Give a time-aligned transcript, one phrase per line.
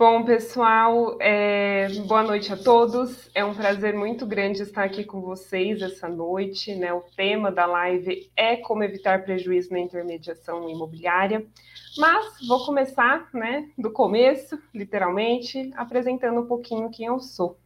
[0.00, 1.86] Bom, pessoal, é...
[2.06, 3.28] boa noite a todos.
[3.34, 6.74] É um prazer muito grande estar aqui com vocês essa noite.
[6.74, 6.90] Né?
[6.90, 11.46] O tema da live é como evitar prejuízo na intermediação imobiliária.
[11.98, 17.59] Mas vou começar né, do começo, literalmente, apresentando um pouquinho quem eu sou.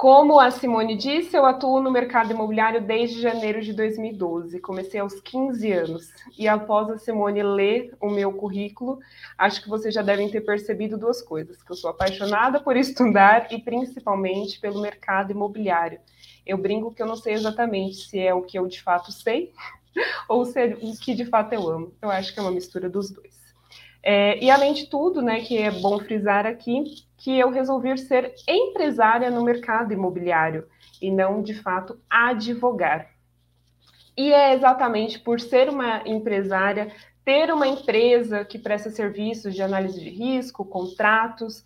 [0.00, 4.58] Como a Simone disse, eu atuo no mercado imobiliário desde janeiro de 2012.
[4.58, 6.08] Comecei aos 15 anos.
[6.38, 8.98] E após a Simone ler o meu currículo,
[9.36, 13.52] acho que vocês já devem ter percebido duas coisas: que eu sou apaixonada por estudar
[13.52, 16.00] e principalmente pelo mercado imobiliário.
[16.46, 19.52] Eu brinco que eu não sei exatamente se é o que eu de fato sei
[20.26, 21.92] ou se é o que de fato eu amo.
[22.00, 23.39] Eu acho que é uma mistura dos dois.
[24.02, 26.84] É, e além de tudo, né, que é bom frisar aqui,
[27.18, 30.66] que eu resolvi ser empresária no mercado imobiliário
[31.00, 33.10] e não, de fato, advogar.
[34.16, 36.92] E é exatamente por ser uma empresária,
[37.24, 41.64] ter uma empresa que presta serviços de análise de risco, contratos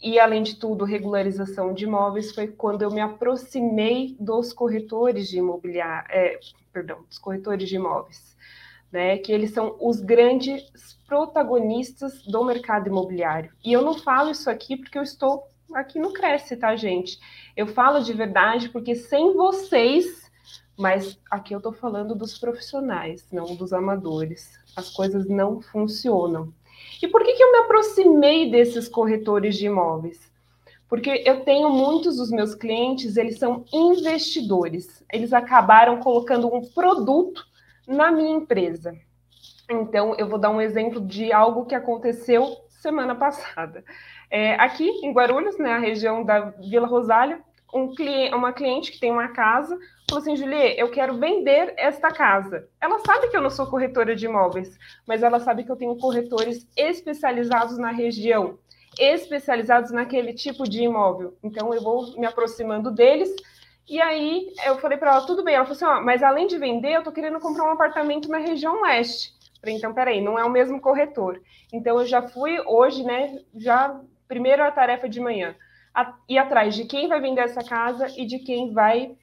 [0.00, 5.38] e, além de tudo, regularização de imóveis, foi quando eu me aproximei dos corretores de
[5.38, 6.40] imobiliário, é,
[6.72, 8.36] perdão, dos corretores de imóveis,
[8.92, 9.16] né?
[9.16, 10.62] Que eles são os grandes
[11.06, 13.50] protagonistas do mercado imobiliário.
[13.64, 17.18] E eu não falo isso aqui porque eu estou aqui no Cresce, tá, gente?
[17.56, 20.30] Eu falo de verdade porque sem vocês,
[20.78, 24.52] mas aqui eu estou falando dos profissionais, não dos amadores.
[24.76, 26.52] As coisas não funcionam.
[27.02, 30.30] E por que, que eu me aproximei desses corretores de imóveis?
[30.88, 35.02] Porque eu tenho muitos dos meus clientes, eles são investidores.
[35.10, 37.46] Eles acabaram colocando um produto
[37.86, 38.94] na minha empresa.
[39.70, 43.84] Então, eu vou dar um exemplo de algo que aconteceu semana passada.
[44.30, 47.40] É, aqui em Guarulhos, na né, região da Vila Rosália,
[47.72, 49.78] um cliente, uma cliente que tem uma casa
[50.12, 52.68] falou assim: Julie, eu quero vender esta casa.
[52.80, 55.96] Ela sabe que eu não sou corretora de imóveis, mas ela sabe que eu tenho
[55.96, 58.58] corretores especializados na região
[58.98, 61.34] especializados naquele tipo de imóvel.
[61.42, 63.34] Então eu vou me aproximando deles.
[63.88, 65.54] E aí eu falei para ela, tudo bem.
[65.54, 68.38] Ela falou assim, ó, mas além de vender, eu tô querendo comprar um apartamento na
[68.38, 69.32] região leste.
[69.60, 71.40] falei, então, peraí, não é o mesmo corretor.
[71.72, 73.40] Então eu já fui hoje, né?
[73.56, 75.54] Já primeiro a tarefa de manhã,
[75.94, 79.16] a, ir atrás de quem vai vender essa casa e de quem vai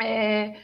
[0.00, 0.54] é,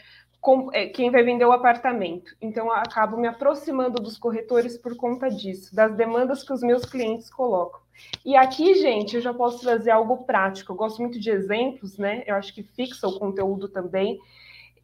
[0.73, 2.35] é, quem vai vender o apartamento.
[2.41, 6.85] Então, eu acabo me aproximando dos corretores por conta disso, das demandas que os meus
[6.85, 7.81] clientes colocam.
[8.25, 10.73] E aqui, gente, eu já posso trazer algo prático.
[10.73, 12.23] Eu gosto muito de exemplos, né?
[12.27, 14.19] Eu acho que fixa o conteúdo também.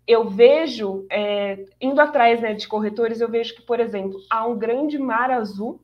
[0.07, 4.59] Eu vejo, é, indo atrás né, de corretores, eu vejo que, por exemplo, há um
[4.59, 5.81] grande mar azul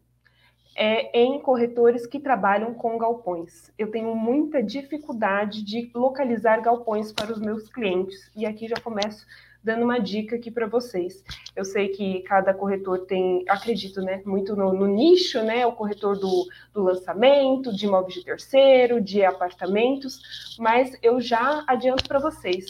[0.78, 3.72] é, em corretores que trabalham com galpões.
[3.76, 8.30] Eu tenho muita dificuldade de localizar galpões para os meus clientes.
[8.36, 9.26] E aqui já começo
[9.62, 11.22] dando uma dica aqui para vocês.
[11.54, 16.18] Eu sei que cada corretor tem, acredito, né, muito no, no nicho, né, o corretor
[16.18, 22.66] do, do, lançamento, de imóveis de terceiro, de apartamentos, mas eu já adianto para vocês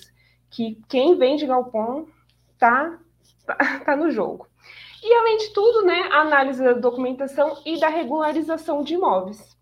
[0.50, 2.09] que quem vende galpão
[2.59, 2.99] tá,
[3.47, 4.47] tá, tá no jogo.
[5.03, 9.56] E além de tudo, né, a análise da documentação e da regularização de imóveis.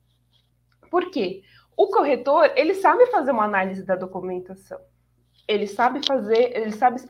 [0.91, 1.43] Por quê?
[1.77, 4.81] O corretor, ele sabe fazer uma análise da documentação.
[5.49, 7.01] Ele sabe fazer, ele sabe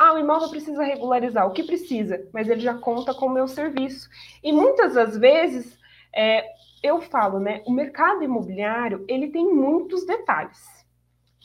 [0.00, 3.46] ah, o imóvel precisa regularizar, o que precisa, mas ele já conta com o meu
[3.46, 4.08] serviço.
[4.42, 5.78] E muitas das vezes,
[6.16, 6.42] é,
[6.82, 10.58] eu falo, né, o mercado imobiliário, ele tem muitos detalhes.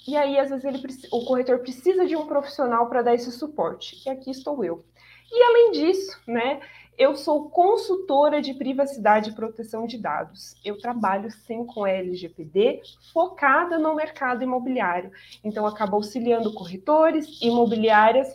[0.07, 4.01] E aí, às vezes, ele, o corretor precisa de um profissional para dar esse suporte.
[4.05, 4.85] E aqui estou eu.
[5.29, 6.61] E além disso, né,
[6.97, 10.55] eu sou consultora de privacidade e proteção de dados.
[10.63, 12.81] Eu trabalho sim com LGPD,
[13.13, 15.11] focada no mercado imobiliário.
[15.43, 18.27] Então, acabo auxiliando corretores imobiliárias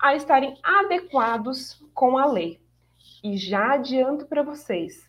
[0.00, 2.60] a estarem adequados com a lei.
[3.22, 5.08] E já adianto para vocês,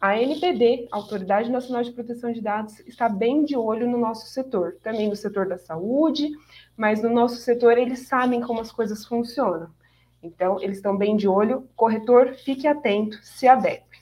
[0.00, 4.76] a NPD, Autoridade Nacional de Proteção de Dados, está bem de olho no nosso setor,
[4.82, 6.28] também no setor da saúde,
[6.76, 9.70] mas no nosso setor eles sabem como as coisas funcionam.
[10.22, 11.68] Então, eles estão bem de olho.
[11.74, 14.00] Corretor, fique atento, se adeque.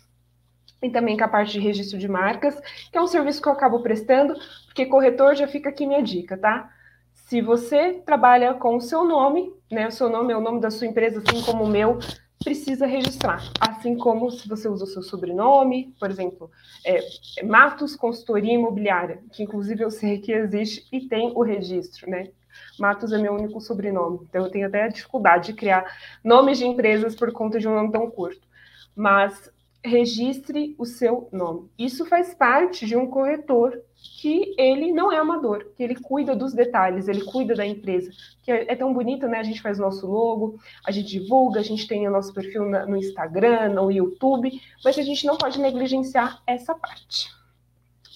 [0.83, 2.59] E também com a parte de registro de marcas,
[2.91, 4.35] que é um serviço que eu acabo prestando,
[4.67, 6.71] porque corretor já fica aqui minha dica, tá?
[7.13, 9.87] Se você trabalha com o seu nome, né?
[9.87, 11.99] O seu nome é o nome da sua empresa, assim como o meu,
[12.43, 13.43] precisa registrar.
[13.61, 16.51] Assim como se você usa o seu sobrenome, por exemplo,
[16.85, 17.01] é,
[17.45, 22.31] Matos Consultoria Imobiliária, que inclusive eu sei que existe e tem o registro, né?
[22.79, 25.85] Matos é meu único sobrenome, então eu tenho até dificuldade de criar
[26.25, 28.47] nomes de empresas por conta de um nome tão curto.
[28.95, 29.51] Mas
[29.85, 31.71] registre o seu nome.
[31.79, 33.81] Isso faz parte de um corretor
[34.21, 38.11] que ele não é amador, que ele cuida dos detalhes, ele cuida da empresa,
[38.43, 39.39] que é, tão bonito, né?
[39.39, 42.65] A gente faz o nosso logo, a gente divulga, a gente tem o nosso perfil
[42.65, 47.29] no Instagram, no YouTube, mas a gente não pode negligenciar essa parte.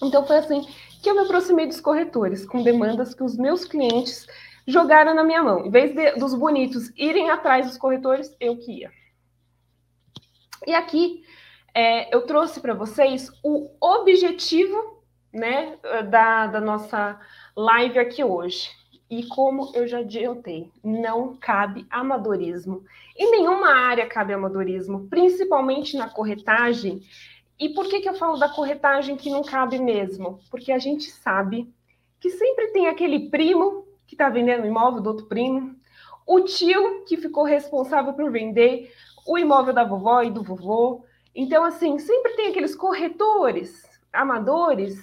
[0.03, 0.67] Então foi assim
[1.05, 4.27] que eu me aproximei dos corretores, com demandas que os meus clientes
[4.67, 5.67] jogaram na minha mão.
[5.67, 8.91] Em vez de, dos bonitos irem atrás dos corretores, eu que ia.
[10.67, 11.23] E aqui
[11.75, 15.77] é, eu trouxe para vocês o objetivo né,
[16.09, 17.21] da, da nossa
[17.55, 18.71] live aqui hoje.
[19.11, 22.83] E como eu já adiantei, não cabe amadorismo.
[23.15, 27.03] Em nenhuma área cabe amadorismo, principalmente na corretagem.
[27.59, 30.41] E por que, que eu falo da corretagem que não cabe mesmo?
[30.51, 31.73] Porque a gente sabe
[32.21, 35.77] que sempre tem aquele primo que está vendendo imóvel do outro primo,
[36.27, 38.93] o tio que ficou responsável por vender
[39.27, 41.05] o imóvel da vovó e do vovô,
[41.35, 44.95] então, assim, sempre tem aqueles corretores amadores,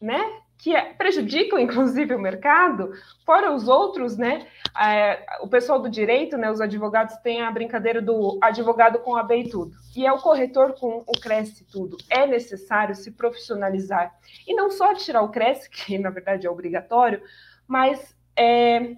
[0.00, 0.20] né?
[0.58, 2.92] Que é, prejudicam, inclusive, o mercado,
[3.24, 4.46] fora os outros, né?
[4.78, 6.50] É, o pessoal do direito, né?
[6.50, 9.76] Os advogados têm a brincadeira do advogado com a B e tudo.
[9.96, 11.96] E é o corretor com o Cresce tudo.
[12.10, 14.14] É necessário se profissionalizar.
[14.46, 17.22] E não só tirar o Cresce, que na verdade é obrigatório,
[17.66, 18.96] mas é,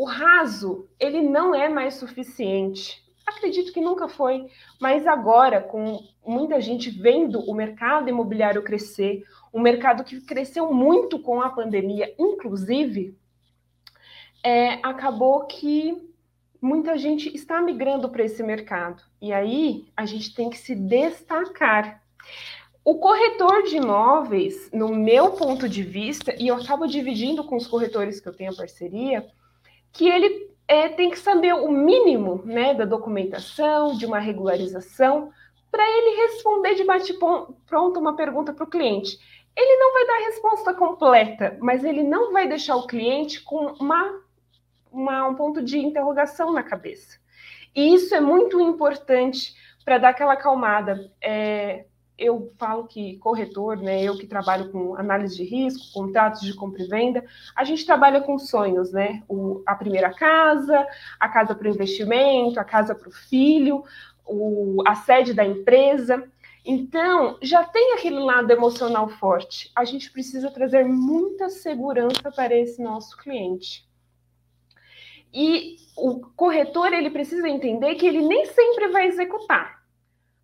[0.00, 3.04] o raso, ele não é mais suficiente.
[3.26, 4.46] Acredito que nunca foi,
[4.80, 9.22] mas agora, com muita gente vendo o mercado imobiliário crescer,
[9.52, 13.16] um mercado que cresceu muito com a pandemia, inclusive,
[14.42, 16.10] é, acabou que
[16.60, 19.02] muita gente está migrando para esse mercado.
[19.20, 22.02] E aí a gente tem que se destacar.
[22.84, 27.66] O corretor de imóveis, no meu ponto de vista, e eu acabo dividindo com os
[27.66, 29.26] corretores que eu tenho a parceria,
[29.92, 35.30] que ele é, tem que saber o mínimo né, da documentação, de uma regularização,
[35.70, 39.18] para ele responder de bate-pronto uma pergunta para o cliente.
[39.56, 43.74] Ele não vai dar a resposta completa, mas ele não vai deixar o cliente com
[43.80, 44.22] uma,
[44.90, 47.18] uma um ponto de interrogação na cabeça.
[47.74, 49.54] E isso é muito importante
[49.84, 51.10] para dar aquela acalmada.
[51.22, 51.84] É,
[52.20, 56.82] eu falo que corretor, né, eu que trabalho com análise de risco, contratos de compra
[56.82, 57.24] e venda,
[57.56, 59.22] a gente trabalha com sonhos, né?
[59.26, 60.86] O, a primeira casa,
[61.18, 63.82] a casa para o investimento, a casa para o filho,
[64.86, 66.28] a sede da empresa.
[66.64, 69.70] Então, já tem aquele lado emocional forte.
[69.74, 73.88] A gente precisa trazer muita segurança para esse nosso cliente.
[75.32, 79.80] E o corretor, ele precisa entender que ele nem sempre vai executar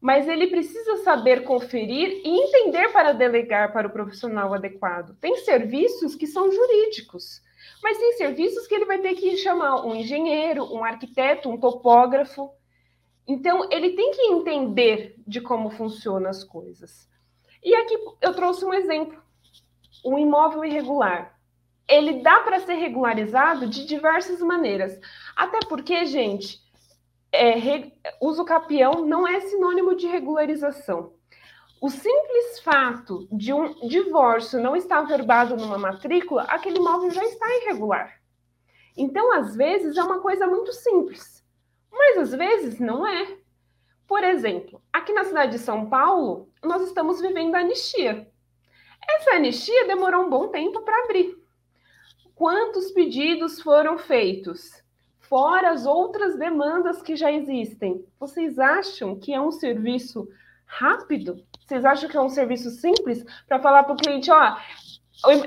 [0.01, 5.17] mas ele precisa saber conferir e entender para delegar para o profissional adequado.
[5.21, 7.43] Tem serviços que são jurídicos,
[7.83, 12.51] mas tem serviços que ele vai ter que chamar um engenheiro, um arquiteto, um topógrafo.
[13.27, 17.09] Então, ele tem que entender de como funcionam as coisas.
[17.63, 19.21] E aqui eu trouxe um exemplo:
[20.05, 21.37] um imóvel irregular.
[21.89, 24.99] Ele dá para ser regularizado de diversas maneiras.
[25.37, 26.61] Até porque, gente,
[27.33, 31.15] é, re, uso capião não é sinônimo de regularização.
[31.81, 37.47] O simples fato de um divórcio não estar verbado numa matrícula, aquele imóvel já está
[37.57, 38.21] irregular.
[38.97, 41.36] Então, às vezes, é uma coisa muito simples,
[41.97, 43.39] mas às vezes não é.
[44.07, 48.29] Por exemplo, aqui na cidade de São Paulo, nós estamos vivendo a anistia.
[49.09, 51.37] Essa anistia demorou um bom tempo para abrir.
[52.35, 54.85] Quantos pedidos foram feitos?
[55.29, 58.05] fora as outras demandas que já existem.
[58.19, 60.29] Vocês acham que é um serviço
[60.65, 61.45] rápido?
[61.61, 64.57] Vocês acham que é um serviço simples para falar para o cliente, ó,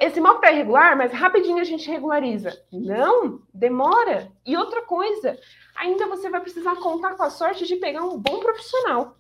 [0.02, 2.60] esse imóvel está irregular, mas rapidinho a gente regulariza?
[2.72, 4.32] Não, demora.
[4.46, 5.38] E outra coisa,
[5.76, 9.18] ainda você vai precisar contar com a sorte de pegar um bom profissional.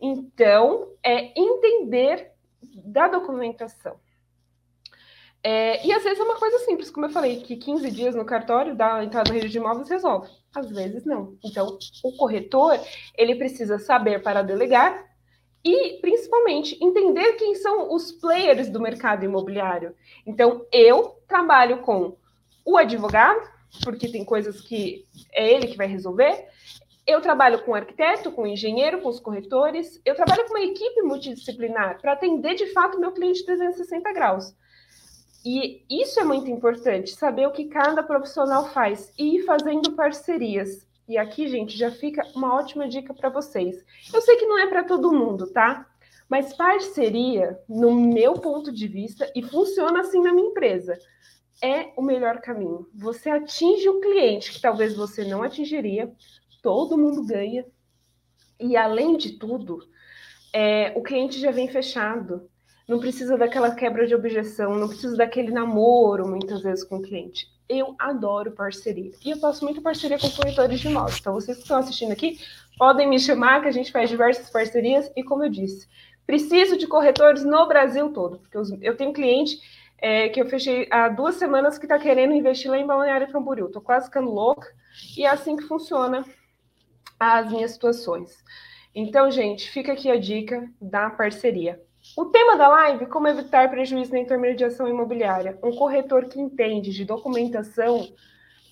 [0.00, 2.32] Então, é entender
[2.84, 4.00] da documentação.
[5.44, 8.24] É, e às vezes é uma coisa simples, como eu falei, que 15 dias no
[8.24, 10.30] cartório da entrada no registro de imóveis resolve.
[10.54, 11.36] Às vezes não.
[11.44, 12.78] Então, o corretor,
[13.16, 15.11] ele precisa saber para delegar
[15.64, 19.94] e, principalmente, entender quem são os players do mercado imobiliário.
[20.26, 22.16] Então, eu trabalho com
[22.64, 23.48] o advogado,
[23.84, 26.46] porque tem coisas que é ele que vai resolver.
[27.06, 30.00] Eu trabalho com o arquiteto, com engenheiro, com os corretores.
[30.04, 34.54] Eu trabalho com uma equipe multidisciplinar para atender de fato meu cliente 360 graus.
[35.44, 40.86] E isso é muito importante, saber o que cada profissional faz e ir fazendo parcerias.
[41.12, 43.84] E aqui, gente, já fica uma ótima dica para vocês.
[44.14, 45.86] Eu sei que não é para todo mundo, tá?
[46.26, 50.98] Mas parceria, no meu ponto de vista, e funciona assim na minha empresa,
[51.62, 52.88] é o melhor caminho.
[52.94, 56.10] Você atinge o cliente que talvez você não atingiria,
[56.62, 57.66] todo mundo ganha.
[58.58, 59.80] E além de tudo,
[60.50, 62.48] é, o cliente já vem fechado.
[62.88, 67.51] Não precisa daquela quebra de objeção, não precisa daquele namoro, muitas vezes, com o cliente.
[67.68, 69.12] Eu adoro parceria.
[69.24, 71.18] E eu faço muita parceria com corretores de imóveis.
[71.18, 72.38] Então, vocês que estão assistindo aqui,
[72.78, 75.10] podem me chamar, que a gente faz diversas parcerias.
[75.16, 75.88] E, como eu disse,
[76.26, 78.38] preciso de corretores no Brasil todo.
[78.38, 79.58] Porque eu tenho cliente
[79.98, 83.66] é, que eu fechei há duas semanas que está querendo investir lá em Balneário Camboriú.
[83.66, 84.66] Estou quase ficando louca.
[85.16, 86.24] E é assim que funciona
[87.18, 88.44] as minhas situações.
[88.94, 91.80] Então, gente, fica aqui a dica da parceria.
[92.14, 95.58] O tema da live, como evitar prejuízo na intermediação imobiliária.
[95.62, 98.06] Um corretor que entende de documentação,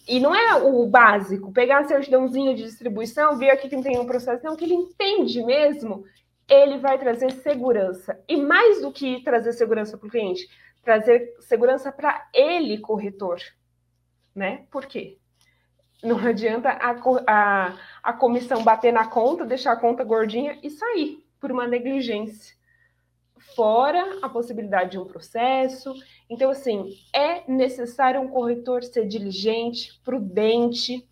[0.07, 4.07] e não é o básico, pegar a certidãozinha de distribuição, ver aqui quem tem um
[4.07, 6.05] processo, não, que ele entende mesmo,
[6.49, 8.23] ele vai trazer segurança.
[8.29, 10.47] E mais do que trazer segurança para o cliente,
[10.83, 13.39] trazer segurança para ele, corretor.
[14.35, 14.67] Né?
[14.71, 15.17] Por quê?
[16.03, 16.95] Não adianta a,
[17.27, 22.60] a, a comissão bater na conta, deixar a conta gordinha e sair por uma negligência.
[23.55, 25.93] Fora a possibilidade de um processo.
[26.29, 31.09] Então, assim, é necessário um corretor ser diligente, prudente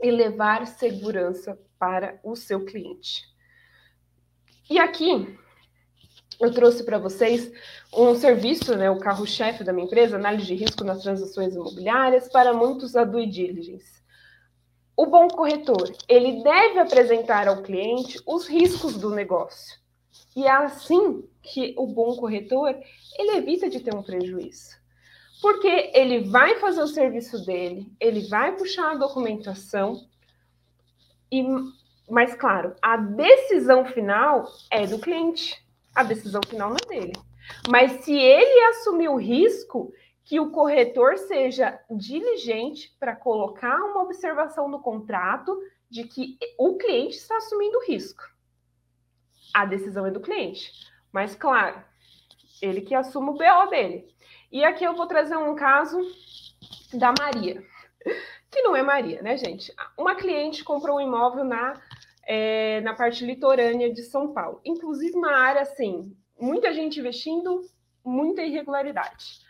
[0.00, 3.24] e levar segurança para o seu cliente.
[4.68, 5.38] E aqui
[6.40, 7.50] eu trouxe para vocês
[7.92, 12.52] um serviço, né, o carro-chefe da minha empresa, análise de risco nas transações imobiliárias, para
[12.52, 14.02] muitos a due diligence.
[14.96, 19.78] O bom corretor, ele deve apresentar ao cliente os riscos do negócio.
[20.36, 22.76] E é assim que o bom corretor,
[23.18, 24.76] ele evita de ter um prejuízo.
[25.42, 30.06] Porque ele vai fazer o serviço dele, ele vai puxar a documentação,
[31.32, 31.42] e,
[32.08, 35.66] mas claro, a decisão final é do cliente
[35.96, 37.12] a decisão final não é dele.
[37.70, 44.68] Mas se ele assumir o risco, que o corretor seja diligente para colocar uma observação
[44.68, 48.22] no contrato de que o cliente está assumindo o risco.
[49.52, 50.72] A decisão é do cliente.
[51.12, 51.82] Mas, claro,
[52.60, 54.06] ele que assume o BO dele.
[54.50, 55.98] E aqui eu vou trazer um caso
[56.94, 57.62] da Maria,
[58.50, 59.72] que não é Maria, né, gente?
[59.98, 61.74] Uma cliente comprou um imóvel na
[62.26, 64.60] é, na parte litorânea de São Paulo.
[64.64, 67.62] Inclusive, uma área assim, muita gente investindo,
[68.04, 69.40] muita irregularidade.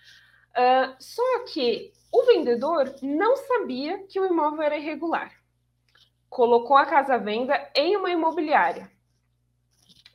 [0.52, 5.32] Uh, só que o vendedor não sabia que o imóvel era irregular.
[6.28, 8.90] Colocou a casa à venda em uma imobiliária.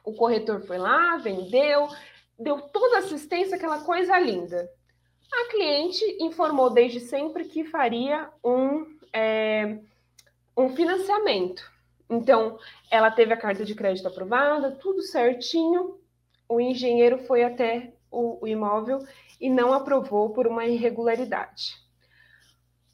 [0.03, 1.87] O corretor foi lá, vendeu,
[2.37, 4.69] deu toda a assistência, aquela coisa linda.
[5.31, 9.77] A cliente informou desde sempre que faria um, é,
[10.57, 11.69] um financiamento.
[12.09, 15.99] Então, ela teve a carta de crédito aprovada, tudo certinho.
[16.49, 18.99] O engenheiro foi até o, o imóvel
[19.39, 21.79] e não aprovou por uma irregularidade.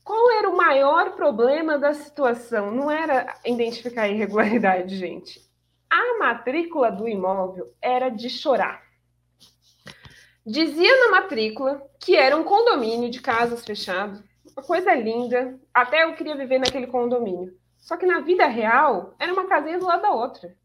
[0.03, 2.71] Qual era o maior problema da situação?
[2.71, 5.41] Não era identificar a irregularidade, gente.
[5.89, 8.82] A matrícula do imóvel era de chorar.
[10.46, 14.24] Dizia na matrícula que era um condomínio de casas fechado,
[14.56, 15.60] uma coisa linda.
[15.74, 17.53] Até eu queria viver naquele condomínio.
[17.77, 20.56] Só que na vida real, era uma casinha do lado da outra.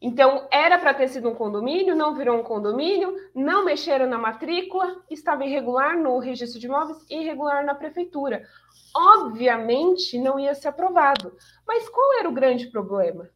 [0.00, 5.02] Então, era para ter sido um condomínio, não virou um condomínio, não mexeram na matrícula,
[5.10, 8.46] estava irregular no registro de imóveis e irregular na prefeitura.
[8.94, 11.36] Obviamente, não ia ser aprovado.
[11.66, 13.28] Mas qual era o grande problema?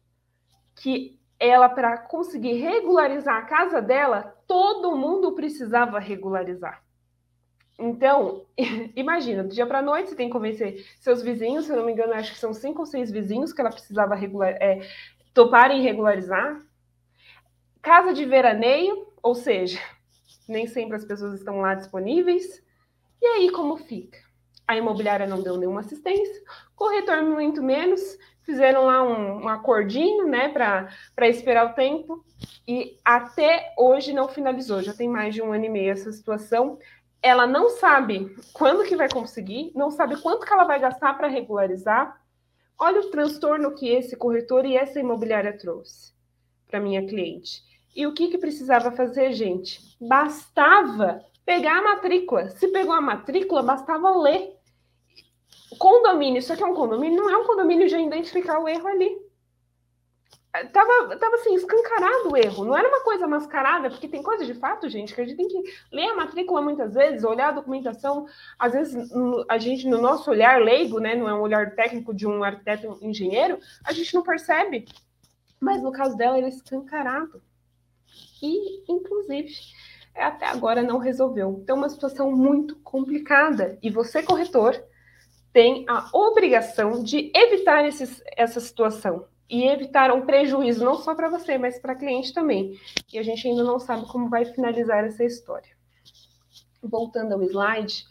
[0.81, 6.83] Que ela, para conseguir regularizar a casa dela, todo mundo precisava regularizar.
[7.79, 8.45] Então,
[8.95, 11.85] imagina, do dia para a noite você tem que convencer seus vizinhos, se eu não
[11.85, 14.87] me engano, acho que são cinco ou seis vizinhos que ela precisava regular, é,
[15.33, 16.61] toparem regularizar.
[17.81, 19.79] Casa de veraneio, ou seja,
[20.47, 22.63] nem sempre as pessoas estão lá disponíveis.
[23.19, 24.19] E aí, como fica?
[24.67, 26.41] A imobiliária não deu nenhuma assistência,
[26.75, 28.01] corretor muito menos,
[28.43, 32.23] fizeram lá um, um acordinho, né, para esperar o tempo,
[32.67, 36.77] e até hoje não finalizou, já tem mais de um ano e meio essa situação
[37.21, 41.27] ela não sabe quando que vai conseguir, não sabe quanto que ela vai gastar para
[41.27, 42.19] regularizar.
[42.79, 46.13] Olha o transtorno que esse corretor e essa imobiliária trouxe
[46.67, 47.63] para minha cliente.
[47.95, 49.79] E o que, que precisava fazer, gente?
[50.01, 52.49] Bastava pegar a matrícula.
[52.49, 54.57] Se pegou a matrícula, bastava ler.
[55.77, 57.21] Condomínio, isso aqui é um condomínio?
[57.21, 59.31] Não é um condomínio já identificar o erro ali
[60.71, 62.65] tava, tava assim, escancarado o erro.
[62.65, 65.47] Não era uma coisa mascarada, porque tem coisa de fato, gente, que a gente tem
[65.47, 68.27] que ler a matrícula muitas vezes, olhar a documentação.
[68.59, 69.11] Às vezes,
[69.47, 72.87] a gente, no nosso olhar leigo, né, não é um olhar técnico de um arquiteto
[73.01, 74.85] um engenheiro, a gente não percebe.
[75.59, 77.41] Mas no caso dela, ele é escancarado.
[78.41, 79.53] E, inclusive,
[80.19, 81.59] até agora não resolveu.
[81.61, 83.77] Então, uma situação muito complicada.
[83.81, 84.81] E você, corretor,
[85.53, 91.29] tem a obrigação de evitar esses, essa situação e evitar um prejuízo não só para
[91.29, 92.79] você, mas para cliente também.
[93.11, 95.69] E a gente ainda não sabe como vai finalizar essa história.
[96.81, 98.05] Voltando ao slide,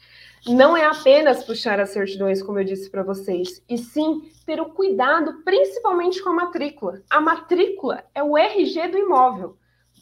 [0.47, 4.71] não é apenas puxar as certidões, como eu disse para vocês, e sim ter o
[4.71, 7.03] cuidado, principalmente com a matrícula.
[7.09, 9.57] A matrícula é o RG do imóvel.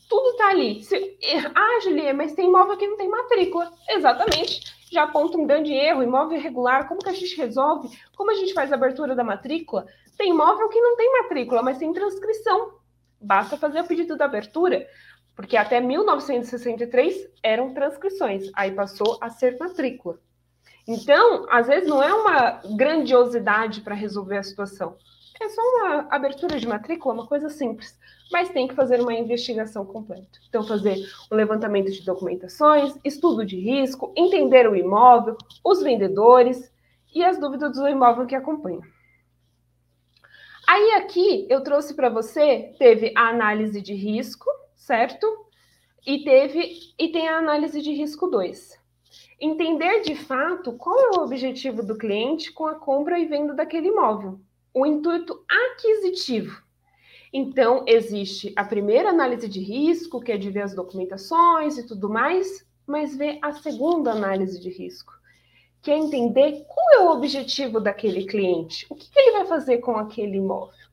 [0.08, 0.82] Tudo está ali.
[0.82, 1.18] Se,
[1.54, 3.70] ah, Julia, mas tem imóvel que não tem matrícula.
[3.88, 4.76] Exatamente.
[4.90, 6.88] Já aponta um grande erro, imóvel irregular.
[6.88, 7.88] Como que a gente resolve?
[8.16, 9.86] Como a gente faz a abertura da matrícula?
[10.16, 12.78] Tem imóvel que não tem matrícula, mas tem transcrição.
[13.20, 14.86] Basta fazer o pedido da abertura,
[15.34, 20.18] porque até 1963 eram transcrições, aí passou a ser matrícula.
[20.86, 24.96] Então, às vezes não é uma grandiosidade para resolver a situação.
[25.40, 27.98] É só uma abertura de matrícula, uma coisa simples,
[28.30, 30.38] mas tem que fazer uma investigação completa.
[30.48, 30.96] Então, fazer
[31.30, 36.72] um levantamento de documentações, estudo de risco, entender o imóvel, os vendedores
[37.14, 38.82] e as dúvidas do imóvel que acompanha.
[40.66, 44.44] Aí aqui eu trouxe para você, teve a análise de risco,
[44.76, 45.26] certo?
[46.06, 48.78] E teve e tem a análise de risco 2.
[49.40, 53.88] Entender de fato qual é o objetivo do cliente com a compra e venda daquele
[53.88, 54.40] imóvel,
[54.80, 56.62] o intuito aquisitivo.
[57.32, 62.08] Então, existe a primeira análise de risco, que é de ver as documentações e tudo
[62.08, 65.12] mais, mas ver a segunda análise de risco,
[65.82, 69.96] que é entender qual é o objetivo daquele cliente, o que, ele vai fazer com
[69.96, 70.88] aquele imóvel.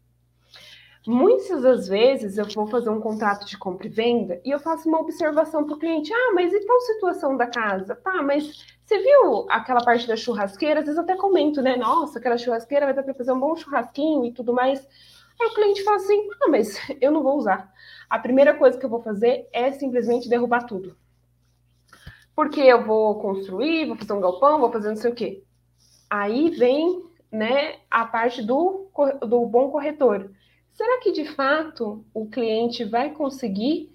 [1.07, 4.89] Muitas das vezes eu vou fazer um contrato de compra e venda e eu faço
[4.89, 7.95] uma observação para o cliente: ah, mas e tal situação da casa?
[7.95, 10.79] Tá, mas você viu aquela parte da churrasqueira?
[10.79, 11.75] Às vezes até comento, né?
[11.75, 14.87] Nossa, aquela churrasqueira vai dar para fazer um bom churrasquinho e tudo mais.
[15.41, 17.73] Aí o cliente fala assim: ah, mas eu não vou usar.
[18.07, 20.95] A primeira coisa que eu vou fazer é simplesmente derrubar tudo.
[22.35, 25.43] Porque eu vou construir, vou fazer um galpão, vou fazer não sei o quê.
[26.07, 28.87] Aí vem né, a parte do,
[29.21, 30.29] do bom corretor.
[30.71, 33.91] Será que de fato o cliente vai conseguir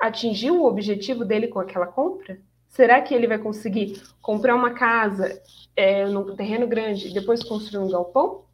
[0.00, 2.40] atingir o objetivo dele com aquela compra?
[2.74, 5.40] Será que ele vai conseguir comprar uma casa
[5.76, 8.46] é, num terreno grande e depois construir um galpão?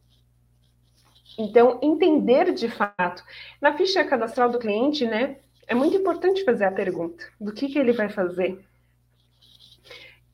[1.39, 3.23] Então, entender de fato.
[3.59, 7.79] Na ficha cadastral do cliente, né, é muito importante fazer a pergunta do que, que
[7.79, 8.63] ele vai fazer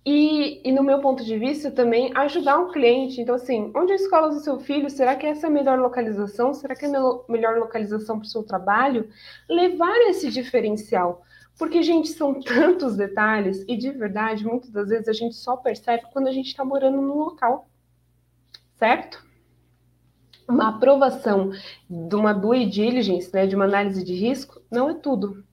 [0.09, 3.19] e, e, no meu ponto de vista também ajudar o cliente.
[3.19, 4.89] Então, assim, onde a escola do seu filho?
[4.89, 6.53] Será que essa é a melhor localização?
[6.53, 9.09] Será que é a melhor localização para o seu trabalho?
[9.49, 11.25] Levar esse diferencial.
[11.57, 16.05] Porque, gente, são tantos detalhes e de verdade, muitas das vezes a gente só percebe
[16.13, 17.67] quando a gente está morando no local.
[18.75, 19.25] Certo?
[20.47, 21.51] Uma aprovação
[21.89, 25.43] de uma due diligence, né, de uma análise de risco, não é tudo.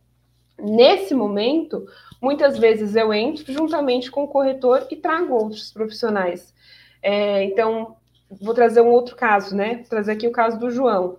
[0.58, 1.84] Nesse momento,
[2.20, 6.54] muitas vezes eu entro juntamente com o corretor e trago outros profissionais.
[7.02, 7.96] É, então,
[8.30, 9.76] vou trazer um outro caso, né?
[9.76, 11.18] Vou trazer aqui o caso do João.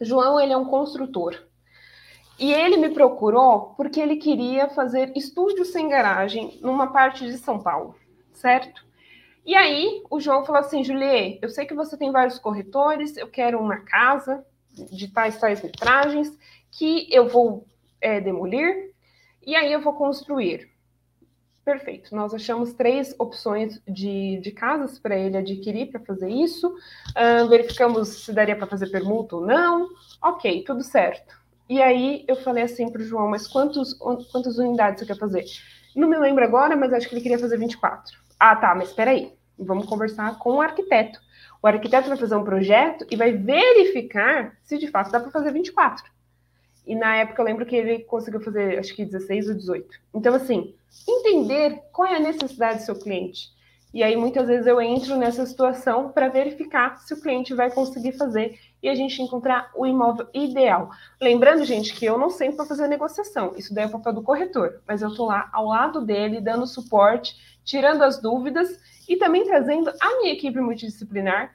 [0.00, 1.36] João, ele é um construtor.
[2.38, 7.60] E ele me procurou porque ele queria fazer estúdio sem garagem numa parte de São
[7.60, 7.94] Paulo,
[8.32, 8.84] certo?
[9.46, 13.28] E aí, o João falou assim, Julie, eu sei que você tem vários corretores, eu
[13.28, 16.36] quero uma casa de tais, tais metragens,
[16.72, 17.66] que eu vou
[18.00, 18.92] é, demolir,
[19.46, 20.72] e aí eu vou construir.
[21.64, 22.14] Perfeito.
[22.14, 26.68] Nós achamos três opções de, de casas para ele adquirir para fazer isso.
[26.68, 29.88] Uh, verificamos se daria para fazer permuta ou não.
[30.22, 31.43] Ok, tudo certo.
[31.68, 35.44] E aí eu falei assim para o João, mas quantos, quantas unidades você quer fazer?
[35.96, 38.16] Não me lembro agora, mas acho que ele queria fazer 24.
[38.38, 39.32] Ah, tá, mas espera aí.
[39.58, 41.20] Vamos conversar com o arquiteto.
[41.62, 45.52] O arquiteto vai fazer um projeto e vai verificar se de fato dá para fazer
[45.52, 46.04] 24.
[46.86, 49.88] E na época eu lembro que ele conseguiu fazer, acho que 16 ou 18.
[50.12, 50.74] Então, assim,
[51.08, 53.53] entender qual é a necessidade do seu cliente.
[53.94, 58.10] E aí, muitas vezes, eu entro nessa situação para verificar se o cliente vai conseguir
[58.10, 60.90] fazer e a gente encontrar o imóvel ideal.
[61.22, 63.54] Lembrando, gente, que eu não sempre vou fazer negociação.
[63.56, 64.82] Isso daí é o papel do corretor.
[64.84, 68.68] Mas eu estou lá ao lado dele, dando suporte, tirando as dúvidas
[69.08, 71.54] e também trazendo a minha equipe multidisciplinar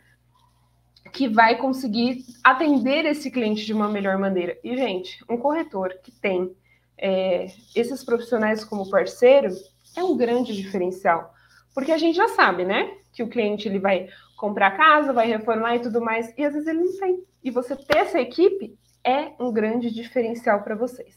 [1.12, 4.58] que vai conseguir atender esse cliente de uma melhor maneira.
[4.64, 6.56] E, gente, um corretor que tem
[6.98, 9.50] é, esses profissionais como parceiro
[9.94, 11.34] é um grande diferencial.
[11.74, 12.92] Porque a gente já sabe, né?
[13.14, 16.68] Que o cliente ele vai comprar casa, vai reformar e tudo mais, e às vezes
[16.68, 17.24] ele não tem.
[17.44, 21.16] E você ter essa equipe é um grande diferencial para vocês.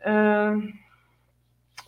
[0.00, 0.72] Uh,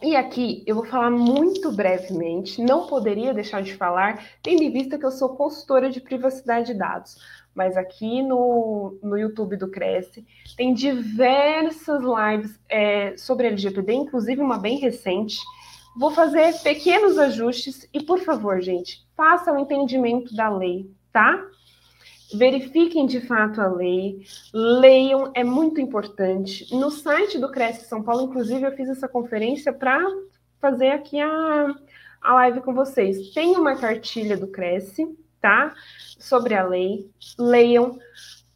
[0.03, 4.99] e aqui eu vou falar muito brevemente, não poderia deixar de falar, tendo em vista
[4.99, 7.17] que eu sou consultora de privacidade de dados.
[7.55, 14.59] Mas aqui no, no YouTube do Cresce tem diversas lives é, sobre LGPD, inclusive uma
[14.59, 15.38] bem recente.
[15.96, 21.44] Vou fazer pequenos ajustes e, por favor, gente, faça o entendimento da lei, tá?
[22.35, 26.74] verifiquem de fato a lei, leiam, é muito importante.
[26.74, 30.00] No site do Cresce São Paulo, inclusive, eu fiz essa conferência para
[30.61, 31.74] fazer aqui a,
[32.20, 33.31] a live com vocês.
[33.31, 35.07] Tem uma cartilha do Cresce,
[35.40, 35.74] tá?
[36.18, 37.98] Sobre a lei, leiam.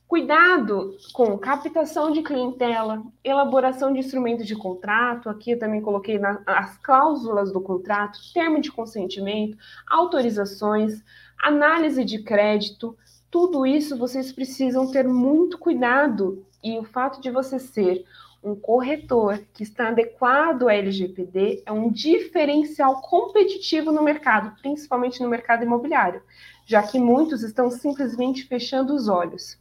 [0.09, 5.29] Cuidado com captação de clientela, elaboração de instrumentos de contrato.
[5.29, 11.03] Aqui eu também coloquei na, as cláusulas do contrato, termo de consentimento, autorizações,
[11.43, 12.97] análise de crédito.
[13.29, 16.47] Tudo isso vocês precisam ter muito cuidado.
[16.63, 18.05] E o fato de você ser
[18.45, 25.29] um corretor que está adequado à LGPD é um diferencial competitivo no mercado, principalmente no
[25.29, 26.23] mercado imobiliário,
[26.65, 29.59] já que muitos estão simplesmente fechando os olhos.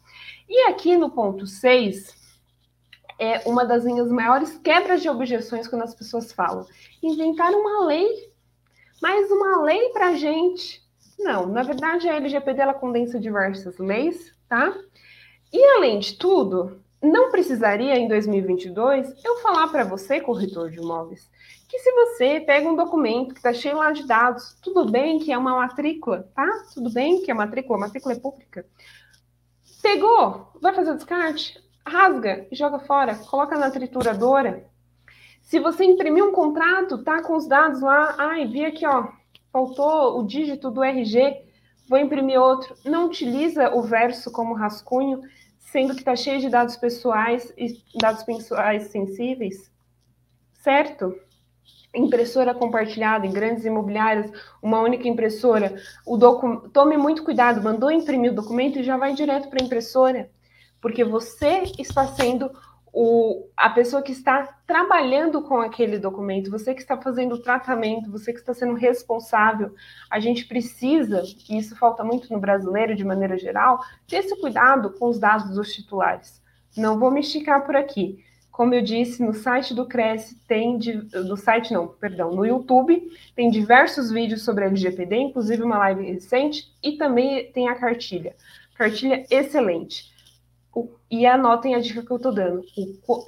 [0.47, 2.15] E aqui no ponto 6,
[3.19, 6.65] é uma das minhas maiores quebras de objeções quando as pessoas falam:
[7.01, 8.32] inventar uma lei,
[9.01, 10.84] mais uma lei para a gente.
[11.17, 14.75] Não, na verdade a LGPD ela condensa diversas leis, tá?
[15.51, 21.30] E além de tudo, não precisaria em 2022 eu falar para você, corretor de imóveis,
[21.69, 25.32] que se você pega um documento que está cheio lá de dados, tudo bem que
[25.32, 26.47] é uma matrícula, tá?
[26.73, 28.65] Tudo bem que é matrícula, a matrícula é pública.
[29.86, 34.65] Pegou, vai fazer o descarte, rasga e joga fora, coloca na trituradora.
[35.43, 39.10] Se você imprimir um contrato, tá com os dados lá, ai, vi aqui, ó,
[39.54, 41.39] faltou o dígito do RG,
[41.88, 42.76] vou imprimir outro.
[42.84, 45.21] Não utiliza o verso como rascunho,
[45.60, 49.71] sendo que está cheio de dados pessoais e dados pessoais sensíveis,
[50.63, 51.15] certo?
[51.95, 54.31] Impressora compartilhada em grandes imobiliárias,
[54.62, 55.75] uma única impressora.
[56.05, 56.69] O docu...
[56.69, 60.29] Tome muito cuidado, mandou imprimir o documento e já vai direto para a impressora,
[60.81, 62.51] porque você está sendo
[62.97, 68.10] o, a pessoa que está trabalhando com aquele documento, você que está fazendo o tratamento,
[68.10, 69.75] você que está sendo responsável,
[70.10, 74.91] a gente precisa, e isso falta muito no brasileiro de maneira geral, ter esse cuidado
[74.91, 76.41] com os dados dos titulares.
[76.77, 78.23] Não vou me esticar por aqui.
[78.55, 83.51] Como eu disse, no site do Cresce tem, do site não, perdão, no YouTube tem
[83.51, 88.33] diversos vídeos sobre LGPD, inclusive uma live recente, e também tem a cartilha.
[88.73, 90.09] Cartilha excelente
[91.11, 92.63] e anotem a dica que eu estou dando.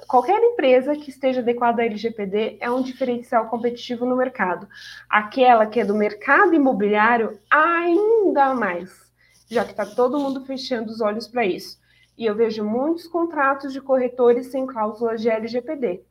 [0.08, 4.66] qualquer empresa que esteja adequada à LGPD é um diferencial competitivo no mercado.
[5.10, 9.12] Aquela que é do mercado imobiliário, ainda mais,
[9.52, 11.78] já que está todo mundo fechando os olhos para isso.
[12.18, 16.04] E eu vejo muitos contratos de corretores sem cláusulas de LGPD.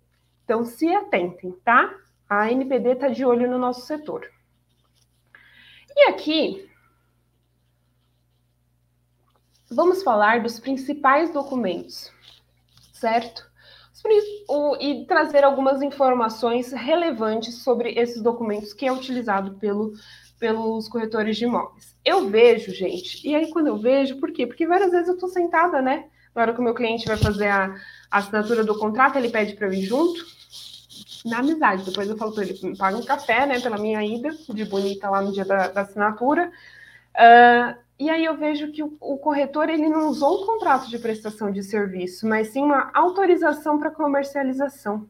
[0.44, 1.92] Então, se atentem, tá?
[2.28, 4.30] A NPD está de olho no nosso setor.
[5.96, 6.70] E aqui,
[9.70, 12.12] vamos falar dos principais documentos,
[12.92, 13.46] certo?
[14.80, 19.92] e trazer algumas informações relevantes sobre esses documentos que é utilizado pelo,
[20.38, 21.96] pelos corretores de imóveis.
[22.04, 24.46] Eu vejo, gente, e aí quando eu vejo, por quê?
[24.46, 26.06] Porque várias vezes eu estou sentada, né?
[26.34, 27.74] Na hora que o meu cliente vai fazer a,
[28.10, 30.24] a assinatura do contrato, ele pede para eu ir junto,
[31.24, 31.84] na amizade.
[31.84, 35.10] Depois eu falo para ele, me paga um café, né, pela minha ida, de bonita
[35.10, 36.50] lá no dia da, da assinatura.
[37.14, 40.98] Uh, e aí eu vejo que o, o, corretor ele não usou um contrato de
[40.98, 45.08] prestação de serviço, mas sim uma autorização para comercialização.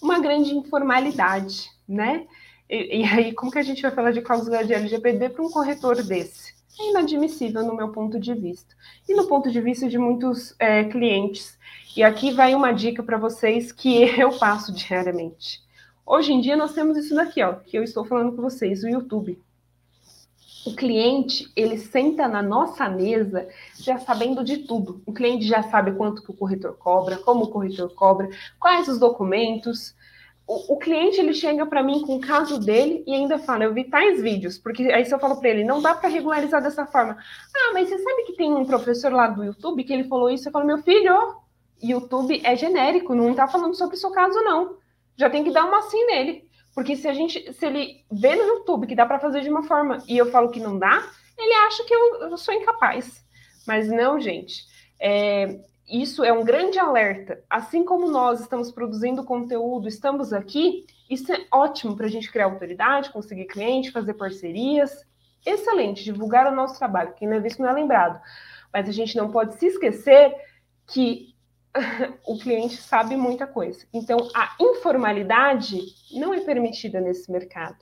[0.00, 2.26] Uma grande informalidade, né?
[2.68, 5.50] E, e, aí, como que a gente vai falar de cláusula de LGPD para um
[5.50, 6.54] corretor desse?
[6.78, 8.74] É inadmissível no meu ponto de vista.
[9.08, 11.58] E no ponto de vista de muitos é, clientes.
[11.96, 15.60] E aqui vai uma dica para vocês que eu passo diariamente.
[16.04, 18.88] Hoje em dia nós temos isso daqui, ó, que eu estou falando com vocês, o
[18.88, 19.40] YouTube
[20.66, 23.48] o cliente ele senta na nossa mesa
[23.78, 25.00] já sabendo de tudo.
[25.06, 28.98] O cliente já sabe quanto que o corretor cobra, como o corretor cobra, quais os
[28.98, 29.94] documentos.
[30.46, 33.74] O, o cliente ele chega para mim com o caso dele e ainda fala: eu
[33.74, 36.86] vi tais vídeos, porque aí se eu falo para ele, não dá para regularizar dessa
[36.86, 37.16] forma.
[37.54, 40.48] Ah, mas você sabe que tem um professor lá do YouTube que ele falou isso?
[40.48, 41.36] Eu falo: meu filho,
[41.82, 44.76] YouTube é genérico, não está falando sobre o seu caso não.
[45.16, 46.46] Já tem que dar uma sim nele.
[46.74, 49.62] Porque se a gente, se ele vê no YouTube que dá para fazer de uma
[49.62, 51.02] forma e eu falo que não dá,
[51.38, 53.24] ele acha que eu, eu sou incapaz.
[53.66, 54.64] Mas não, gente.
[55.00, 57.42] É, isso é um grande alerta.
[57.48, 62.46] Assim como nós estamos produzindo conteúdo, estamos aqui, isso é ótimo para a gente criar
[62.46, 65.04] autoridade, conseguir cliente, fazer parcerias.
[65.44, 67.14] Excelente, divulgar o nosso trabalho.
[67.14, 68.20] Quem não é visto não é lembrado.
[68.72, 70.34] Mas a gente não pode se esquecer
[70.86, 71.34] que
[72.26, 73.86] o cliente sabe muita coisa.
[73.92, 75.80] Então, a informalidade
[76.12, 77.78] não é permitida nesse mercado.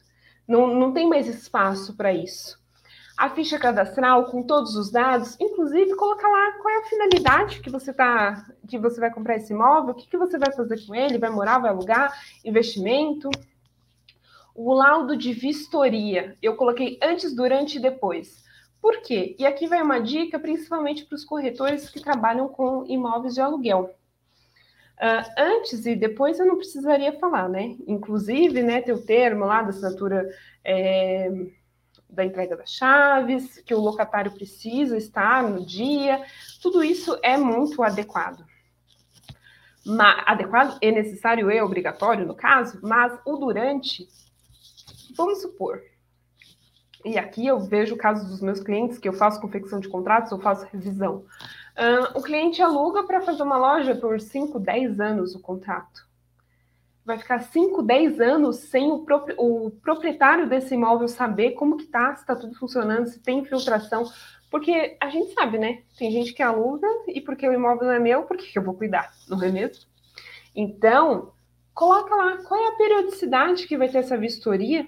[0.46, 2.62] Não, não tem mais espaço para isso.
[3.16, 7.70] A ficha cadastral com todos os dados, inclusive colocar lá qual é a finalidade que
[7.70, 10.94] você tá, que você vai comprar esse imóvel, o que, que você vai fazer com
[10.94, 12.12] ele, vai morar, vai alugar,
[12.44, 13.30] investimento.
[14.54, 18.42] O laudo de vistoria, eu coloquei antes, durante e depois
[18.80, 19.36] Por quê?
[19.38, 23.94] E aqui vai uma dica, principalmente para os corretores que trabalham com imóveis de aluguel.
[24.96, 27.76] Uh, antes e depois eu não precisaria falar, né?
[27.86, 30.28] Inclusive, né, ter o termo lá da assinatura
[30.64, 31.30] é,
[32.14, 36.24] da entrega das chaves, que o locatário precisa estar no dia,
[36.62, 38.44] tudo isso é muito adequado.
[39.84, 44.08] Ma adequado e necessário e obrigatório, no caso, mas o durante,
[45.14, 45.82] vamos supor,
[47.04, 50.38] e aqui eu vejo casos dos meus clientes que eu faço confecção de contratos, eu
[50.38, 51.26] faço revisão.
[51.76, 56.08] Uh, o cliente aluga para fazer uma loja por 5, 10 anos o contrato.
[57.04, 59.04] Vai ficar 5, 10 anos sem o,
[59.36, 64.04] o, proprietário desse imóvel saber como que tá, se está tudo funcionando, se tem infiltração.
[64.50, 65.82] Porque a gente sabe, né?
[65.98, 68.74] Tem gente que aluga e porque o imóvel não é meu, por que eu vou
[68.74, 69.12] cuidar?
[69.28, 69.84] Não é mesmo?
[70.54, 71.32] Então,
[71.74, 74.86] coloca lá qual é a periodicidade que vai ter essa vistoria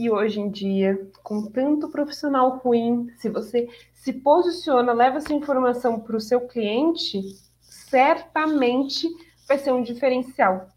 [0.00, 6.00] e hoje em dia, com tanto profissional ruim, se você se posiciona, leva essa informação
[6.00, 7.20] para o seu cliente,
[7.60, 9.06] certamente
[9.46, 10.68] vai ser um diferencial.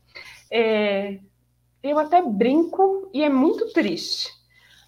[0.55, 1.17] É,
[1.81, 4.31] eu até brinco e é muito triste,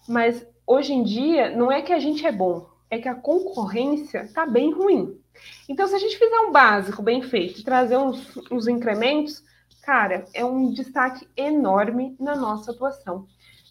[0.08, 4.22] mas hoje em dia não é que a gente é bom, é que a concorrência
[4.22, 5.20] está bem ruim.
[5.68, 9.42] Então, se a gente fizer um básico bem feito, trazer uns, uns incrementos,
[9.82, 13.26] cara, é um destaque enorme na nossa atuação.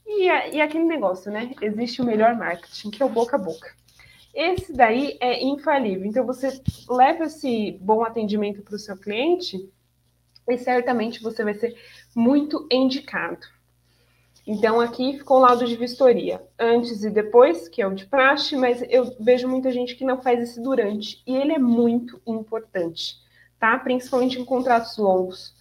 [0.06, 1.54] E, e aquele negócio, né?
[1.62, 3.74] Existe o melhor marketing, que é o boca a boca.
[4.34, 6.06] Esse daí é infalível.
[6.06, 9.58] Então, você leva esse bom atendimento para o seu cliente
[10.50, 11.76] e certamente você vai ser
[12.16, 13.46] muito indicado.
[14.48, 18.56] Então, aqui ficou o laudo de vistoria, antes e depois, que é o de praxe,
[18.56, 23.16] mas eu vejo muita gente que não faz esse durante, e ele é muito importante,
[23.60, 23.80] tá?
[23.80, 25.56] Principalmente em contratos longos.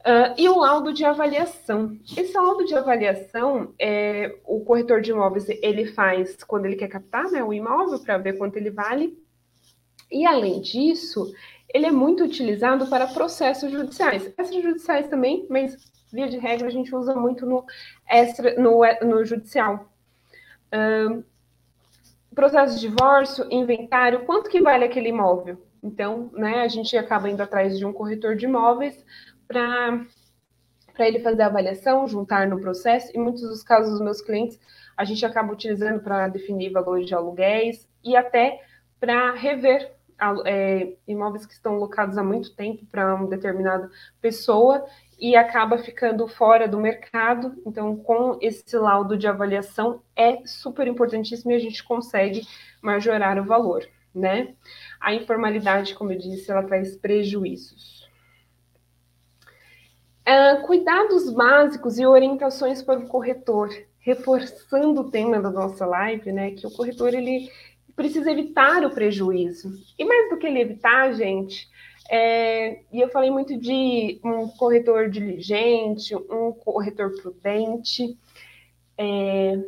[0.00, 1.98] Uh, e o laudo de avaliação.
[2.16, 7.24] Esse laudo de avaliação, é, o corretor de imóveis ele faz quando ele quer captar
[7.30, 9.18] né, o imóvel para ver quanto ele vale.
[10.10, 11.30] E além disso,
[11.72, 14.26] ele é muito utilizado para processos judiciais.
[14.26, 15.76] Extrajudiciais também, mas
[16.12, 17.64] via de regra a gente usa muito no,
[18.08, 19.90] extra, no, no judicial.
[20.72, 21.22] Uh,
[22.34, 25.60] processo de divórcio, inventário, quanto que vale aquele imóvel?
[25.82, 29.04] Então, né, a gente acaba indo atrás de um corretor de imóveis
[29.46, 30.06] para
[31.00, 34.58] ele fazer a avaliação, juntar no processo, e muitos dos casos dos meus clientes
[34.96, 38.60] a gente acaba utilizando para definir valores de aluguéis e até
[38.98, 39.97] para rever
[40.44, 44.84] é, imóveis que estão locados há muito tempo para uma determinada pessoa
[45.18, 47.54] e acaba ficando fora do mercado.
[47.66, 52.42] Então, com esse laudo de avaliação é super importantíssimo e a gente consegue
[52.80, 54.54] majorar o valor, né?
[55.00, 58.08] A informalidade, como eu disse, ela traz prejuízos.
[60.28, 66.50] Uh, cuidados básicos e orientações para o corretor, reforçando o tema da nossa live, né?
[66.50, 67.50] Que o corretor ele
[67.98, 69.72] precisa evitar o prejuízo.
[69.98, 71.68] E mais do que ele evitar, gente,
[72.08, 78.16] é, e eu falei muito de um corretor diligente, um corretor prudente.
[78.96, 79.58] É,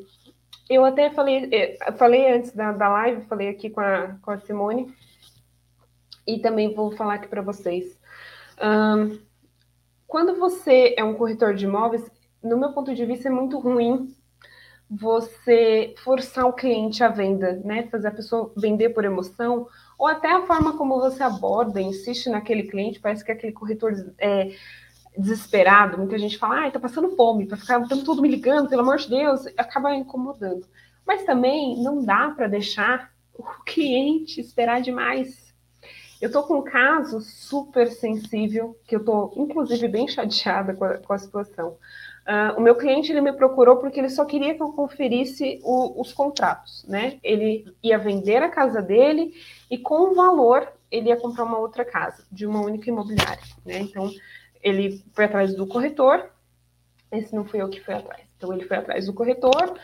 [0.68, 4.38] eu até falei, é, falei antes da, da live, falei aqui com a, com a
[4.38, 4.94] Simone,
[6.24, 7.98] e também vou falar aqui para vocês.
[8.62, 9.18] Um,
[10.06, 12.08] quando você é um corretor de imóveis,
[12.40, 14.14] no meu ponto de vista, é muito ruim
[14.90, 17.84] você forçar o cliente à venda, né?
[17.84, 22.64] Fazer a pessoa vender por emoção, ou até a forma como você aborda, insiste naquele
[22.64, 24.50] cliente, parece que aquele corretor é
[25.16, 25.98] desesperado.
[25.98, 28.96] Muita gente fala, ai, tá passando fome, para ficar tanto todo me ligando, pelo amor
[28.96, 30.66] de Deus, acaba incomodando.
[31.06, 35.54] Mas também não dá para deixar o cliente esperar demais.
[36.20, 40.98] Eu estou com um caso super sensível, que eu estou, inclusive, bem chateada com a,
[40.98, 41.78] com a situação.
[42.26, 46.00] Uh, o meu cliente ele me procurou porque ele só queria que eu conferisse o,
[46.00, 47.18] os contratos, né?
[47.22, 49.32] Ele ia vender a casa dele
[49.70, 53.78] e com o valor ele ia comprar uma outra casa de uma única imobiliária, né?
[53.78, 54.10] Então
[54.62, 56.30] ele foi atrás do corretor.
[57.10, 58.22] Esse não fui eu que fui atrás.
[58.36, 59.74] Então ele foi atrás do corretor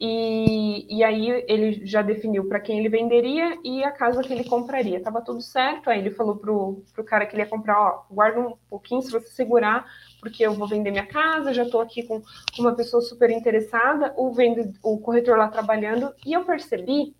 [0.00, 4.44] e, e aí ele já definiu para quem ele venderia e a casa que ele
[4.44, 5.02] compraria.
[5.02, 5.90] Tava tudo certo.
[5.90, 9.10] Aí ele falou pro, pro cara que ele ia comprar, ó, guarda um pouquinho se
[9.10, 9.86] você segurar,
[10.20, 12.22] porque eu vou vender minha casa, já estou aqui com,
[12.58, 17.14] uma pessoa super interessada, o, vende, o corretor lá trabalhando, e eu percebi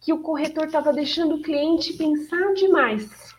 [0.00, 3.34] que o corretor estava deixando o cliente pensar demais.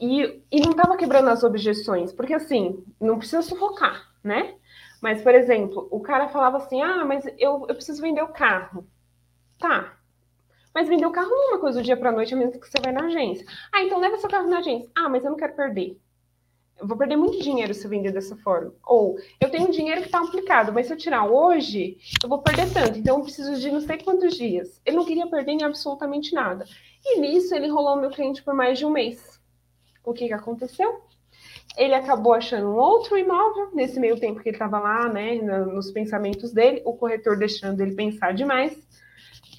[0.00, 4.54] E, e não estava quebrando as objeções, porque assim, não precisa sufocar, né?
[5.02, 8.86] Mas, por exemplo, o cara falava assim: ah, mas eu, eu preciso vender o carro.
[9.58, 9.96] Tá.
[10.72, 12.68] Mas vender o carro não é uma coisa do dia para noite, a menos que
[12.68, 13.44] você vai na agência.
[13.72, 14.90] Ah, então leva seu carro na agência.
[14.96, 16.00] Ah, mas eu não quero perder.
[16.82, 18.74] Eu vou perder muito dinheiro se eu vender dessa forma.
[18.84, 22.72] Ou eu tenho dinheiro que está aplicado, mas se eu tirar hoje, eu vou perder
[22.72, 22.98] tanto.
[22.98, 24.80] Então eu preciso de não sei quantos dias.
[24.84, 26.64] Ele não queria perder em absolutamente nada.
[27.04, 29.40] E nisso ele enrolou meu cliente por mais de um mês.
[30.04, 31.02] O que, que aconteceu?
[31.78, 35.92] Ele acabou achando um outro imóvel nesse meio tempo que ele estava lá, né, nos
[35.92, 38.76] pensamentos dele, o corretor deixando ele pensar demais.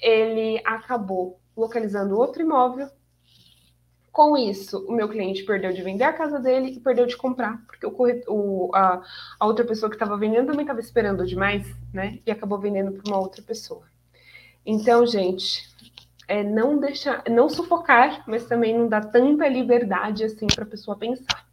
[0.02, 2.86] Ele acabou localizando outro imóvel.
[4.14, 7.60] Com isso, o meu cliente perdeu de vender a casa dele e perdeu de comprar,
[7.66, 9.02] porque o corretor, a,
[9.40, 12.20] a outra pessoa que estava vendendo também estava esperando demais, né?
[12.24, 13.82] E acabou vendendo para uma outra pessoa.
[14.64, 15.68] Então, gente,
[16.28, 20.96] é não deixar, não sufocar, mas também não dar tanta liberdade assim para a pessoa
[20.96, 21.44] pensar.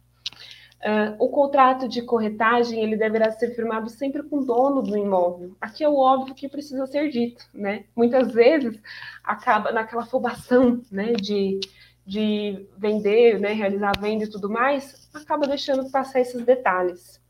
[0.82, 5.56] Uh, o contrato de corretagem ele deverá ser firmado sempre com o dono do imóvel.
[5.60, 7.86] Aqui é o óbvio que precisa ser dito, né?
[7.96, 8.80] Muitas vezes
[9.24, 11.58] acaba naquela afobação, né, de,
[12.04, 17.20] de vender, né, realizar venda e tudo mais, acaba deixando passar esses detalhes.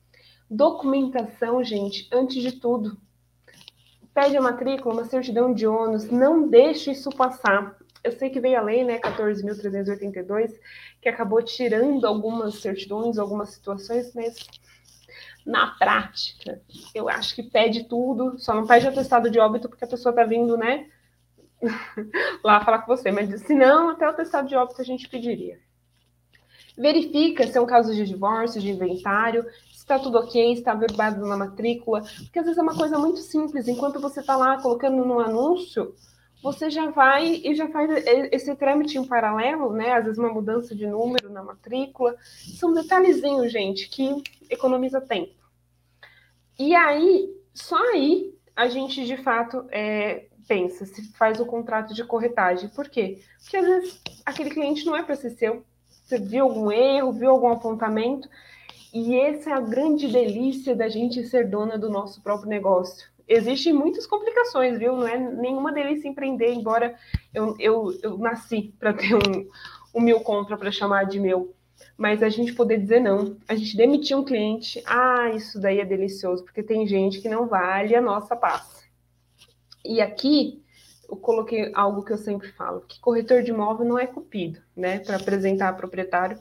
[0.50, 2.96] Documentação, gente, antes de tudo.
[4.14, 8.58] Pede a matrícula, uma certidão de ônus, não deixe isso passar eu sei que veio
[8.58, 10.52] a lei, né, 14.382,
[11.00, 14.46] que acabou tirando algumas certidões, algumas situações, mas
[15.46, 16.60] na prática,
[16.94, 20.24] eu acho que pede tudo, só não pede atestado de óbito porque a pessoa tá
[20.24, 20.88] vindo, né,
[22.42, 25.58] lá falar com você, mas se não, até o atestado de óbito a gente pediria.
[26.76, 30.74] Verifica se é um caso de divórcio, de inventário, se está tudo ok, se está
[30.74, 34.60] verbado na matrícula, porque às vezes é uma coisa muito simples, enquanto você está lá
[34.60, 35.94] colocando no anúncio,
[36.42, 37.88] você já vai e já faz
[38.32, 39.92] esse trâmite em paralelo, né?
[39.92, 42.16] Às vezes uma mudança de número na matrícula.
[42.58, 44.20] São detalhezinhos, gente, que
[44.50, 45.32] economiza tempo.
[46.58, 52.04] E aí, só aí, a gente de fato é, pensa se faz o contrato de
[52.04, 52.68] corretagem.
[52.68, 53.20] Por quê?
[53.40, 55.64] Porque às vezes aquele cliente não é para ser seu.
[55.88, 58.28] Você viu algum erro, viu algum apontamento.
[58.92, 63.72] E essa é a grande delícia da gente ser dona do nosso próprio negócio existem
[63.72, 64.94] muitas complicações, viu?
[64.96, 66.94] Não é nenhuma delícia empreender, embora
[67.32, 69.48] eu, eu, eu nasci para ter um,
[69.94, 71.54] um mil contra para chamar de meu.
[71.96, 75.84] Mas a gente poder dizer não, a gente demitir um cliente, ah, isso daí é
[75.84, 78.81] delicioso, porque tem gente que não vale a nossa paz.
[79.84, 80.62] E aqui
[81.08, 85.00] eu coloquei algo que eu sempre falo, que corretor de imóvel não é cupido, né,
[85.00, 86.38] para apresentar proprietário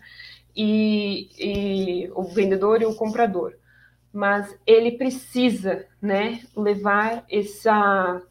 [0.56, 3.56] e, e o vendedor e o comprador
[4.14, 8.22] mas ele precisa, né, levar essa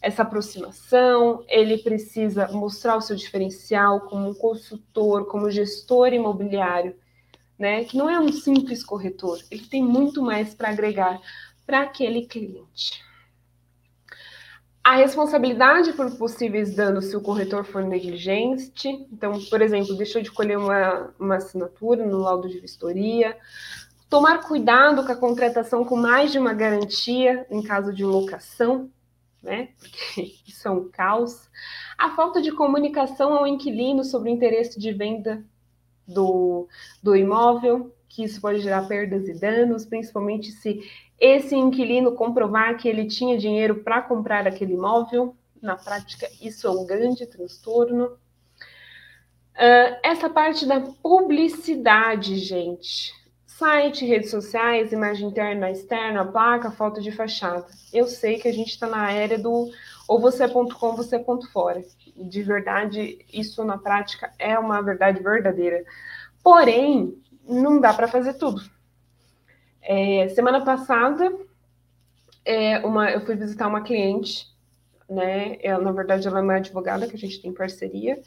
[0.00, 6.94] essa aproximação, ele precisa mostrar o seu diferencial como consultor, como gestor imobiliário,
[7.58, 11.20] né, que não é um simples corretor, ele tem muito mais para agregar
[11.66, 13.02] para aquele cliente.
[14.88, 20.32] A responsabilidade por possíveis danos se o corretor for negligente, então, por exemplo, deixou de
[20.32, 23.36] colher uma, uma assinatura no laudo de vistoria,
[24.08, 28.90] Tomar cuidado com a contratação com mais de uma garantia em caso de locação,
[29.42, 29.68] né?
[29.78, 31.50] Porque isso é um caos.
[31.98, 35.44] A falta de comunicação ao inquilino sobre o interesse de venda
[36.06, 36.66] do,
[37.02, 40.80] do imóvel, que isso pode gerar perdas e danos, principalmente se
[41.18, 45.34] esse inquilino comprovar que ele tinha dinheiro para comprar aquele imóvel.
[45.60, 48.06] Na prática, isso é um grande transtorno.
[49.56, 53.18] Uh, essa parte da publicidade, gente
[53.58, 57.66] Site, redes sociais, imagem interna, externa, placa, foto de fachada.
[57.92, 59.68] Eu sei que a gente está na era do
[60.06, 61.84] ou você é ponto com, você é ponto fora.
[62.14, 65.84] De verdade, isso na prática é uma verdade verdadeira.
[66.40, 68.62] Porém, não dá para fazer tudo.
[69.90, 71.34] É, semana passada,
[72.44, 74.46] é, uma, eu fui visitar uma cliente,
[75.08, 75.56] né?
[75.62, 78.20] Ela, na verdade, ela é uma advogada que a gente tem parceria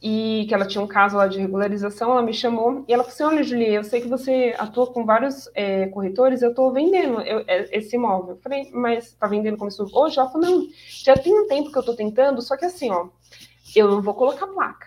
[0.00, 3.14] e que ela tinha um caso lá de regularização, ela me chamou e ela falou
[3.14, 7.20] assim, olha, Julia, eu sei que você atua com vários é, corretores, eu estou vendendo
[7.20, 8.36] eu, é, esse imóvel.
[8.36, 10.18] Eu falei, mas está vendendo como isso hoje?
[10.18, 13.08] Ela falou, não, já tem um tempo que eu estou tentando, só que assim, ó,
[13.74, 14.86] eu não vou colocar placa.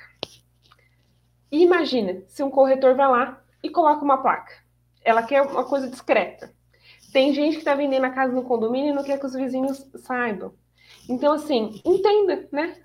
[1.52, 4.69] E imagina, se um corretor vai lá e coloca uma placa.
[5.04, 6.54] Ela quer uma coisa discreta.
[7.12, 9.86] Tem gente que está vendendo a casa no condomínio e não quer que os vizinhos
[9.96, 10.54] saibam.
[11.08, 12.78] Então, assim, entenda, né?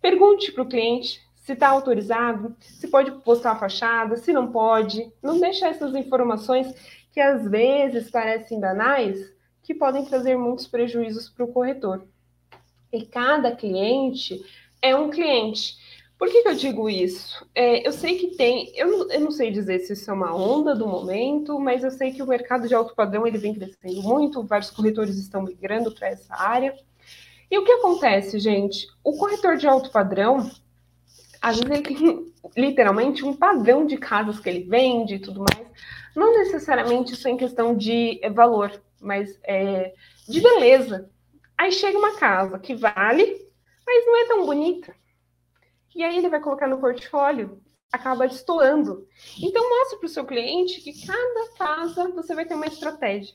[0.00, 5.12] Pergunte para o cliente se está autorizado, se pode postar a fachada, se não pode.
[5.22, 6.74] Não deixa essas informações
[7.12, 9.32] que às vezes parecem banais,
[9.62, 12.06] que podem trazer muitos prejuízos para o corretor.
[12.92, 14.44] E cada cliente
[14.82, 15.76] é um cliente.
[16.18, 17.46] Por que, que eu digo isso?
[17.54, 20.34] É, eu sei que tem, eu não, eu não, sei dizer se isso é uma
[20.34, 24.02] onda do momento, mas eu sei que o mercado de alto padrão ele vem crescendo
[24.02, 26.74] muito, vários corretores estão migrando para essa área.
[27.50, 28.86] E o que acontece, gente?
[29.04, 30.50] O corretor de alto padrão,
[31.40, 35.66] às vezes ele tem literalmente um padrão de casas que ele vende e tudo mais.
[36.16, 39.92] Não necessariamente isso é em questão de é, valor, mas é,
[40.26, 41.10] de beleza.
[41.58, 43.46] Aí chega uma casa que vale,
[43.86, 44.94] mas não é tão bonita.
[45.96, 47.58] E aí ele vai colocar no portfólio,
[47.90, 49.08] acaba destoando.
[49.42, 53.34] Então mostre para o seu cliente que cada casa você vai ter uma estratégia.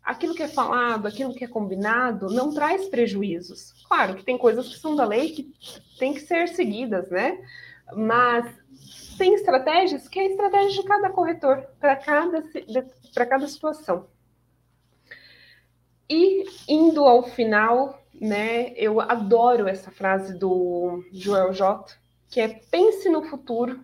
[0.00, 3.72] Aquilo que é falado, aquilo que é combinado, não traz prejuízos.
[3.88, 5.52] Claro que tem coisas que são da lei que
[5.98, 7.44] tem que ser seguidas, né?
[7.96, 8.46] Mas
[9.18, 12.44] tem estratégias que é a estratégia de cada corretor, para cada,
[13.12, 14.06] para cada situação.
[16.08, 21.92] E indo ao final, né, eu adoro essa frase do Joel J,
[22.30, 23.80] que é pense no futuro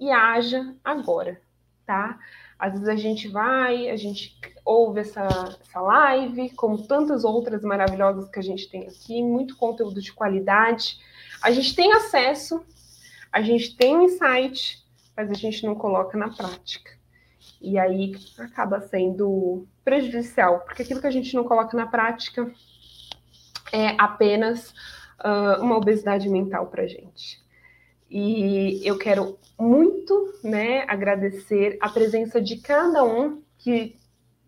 [0.00, 1.40] e haja agora,
[1.86, 2.18] tá?
[2.58, 5.28] Às vezes a gente vai, a gente ouve essa,
[5.60, 10.98] essa live, como tantas outras maravilhosas que a gente tem aqui, muito conteúdo de qualidade.
[11.40, 12.60] A gente tem acesso,
[13.30, 14.84] a gente tem insight,
[15.16, 16.98] mas a gente não coloca na prática.
[17.60, 22.52] E aí acaba sendo prejudicial, porque aquilo que a gente não coloca na prática
[23.72, 24.70] é apenas
[25.20, 27.42] uh, uma obesidade mental para gente.
[28.10, 33.96] E eu quero muito né, agradecer a presença de cada um que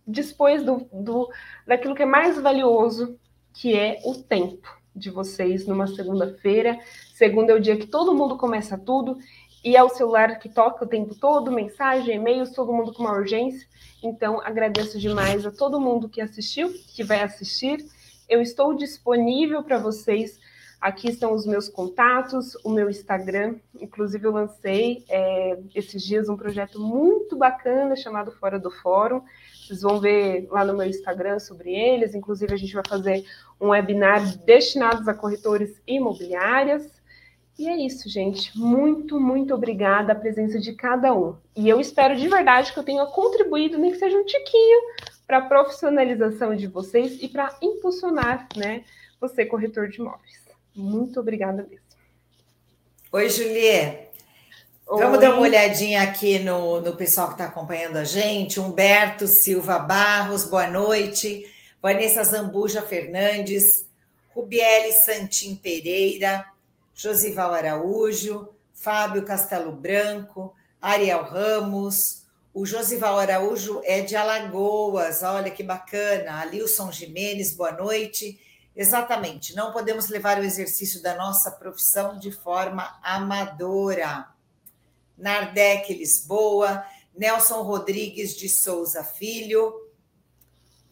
[0.07, 1.31] dispôs do, do,
[1.67, 3.19] daquilo que é mais valioso,
[3.53, 6.79] que é o tempo de vocês numa segunda-feira.
[7.15, 9.19] Segunda é o dia que todo mundo começa tudo
[9.63, 13.13] e é o celular que toca o tempo todo, mensagem, e-mails, todo mundo com uma
[13.13, 13.69] urgência.
[14.03, 17.85] Então, agradeço demais a todo mundo que assistiu, que vai assistir.
[18.31, 20.39] Eu estou disponível para vocês.
[20.81, 23.57] Aqui estão os meus contatos, o meu Instagram.
[23.81, 29.21] Inclusive, eu lancei é, esses dias um projeto muito bacana chamado Fora do Fórum.
[29.53, 32.15] Vocês vão ver lá no meu Instagram sobre eles.
[32.15, 33.25] Inclusive, a gente vai fazer
[33.61, 36.89] um webinar destinado a corretores imobiliárias.
[37.59, 38.57] E é isso, gente.
[38.57, 41.37] Muito, muito obrigada a presença de cada um.
[41.57, 44.81] E eu espero de verdade que eu tenha contribuído, nem que seja um tiquinho,
[45.31, 48.83] para a profissionalização de vocês e para impulsionar, né,
[49.21, 50.41] você, corretor de imóveis.
[50.75, 51.87] Muito obrigada mesmo.
[53.13, 54.09] Oi, Julie.
[54.89, 55.01] Oi.
[55.01, 58.59] Vamos dar uma olhadinha aqui no, no pessoal que está acompanhando a gente.
[58.59, 61.47] Humberto Silva Barros, boa noite.
[61.81, 63.87] Vanessa Zambuja Fernandes,
[64.35, 66.45] Rubiele Santim Pereira,
[66.93, 70.53] Josival Araújo, Fábio Castelo Branco,
[70.83, 72.20] Ariel Ramos.
[72.61, 76.43] O Josival Araújo é de Alagoas, olha que bacana.
[76.43, 78.39] Alilson Jimenez, boa noite.
[78.77, 84.29] Exatamente, não podemos levar o exercício da nossa profissão de forma amadora.
[85.17, 86.85] Nardec Lisboa,
[87.17, 89.73] Nelson Rodrigues de Souza Filho.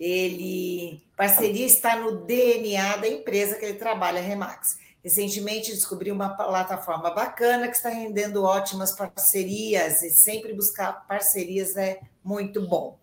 [0.00, 4.78] Ele parceria está no DNA da empresa que ele trabalha, Remax.
[5.02, 12.00] Recentemente descobri uma plataforma bacana que está rendendo ótimas parcerias e sempre buscar parcerias é
[12.24, 12.98] muito bom.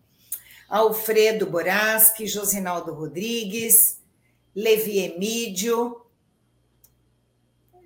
[0.69, 4.01] Alfredo Boraski, Josinaldo Rodrigues,
[4.53, 6.05] Levi Emídio,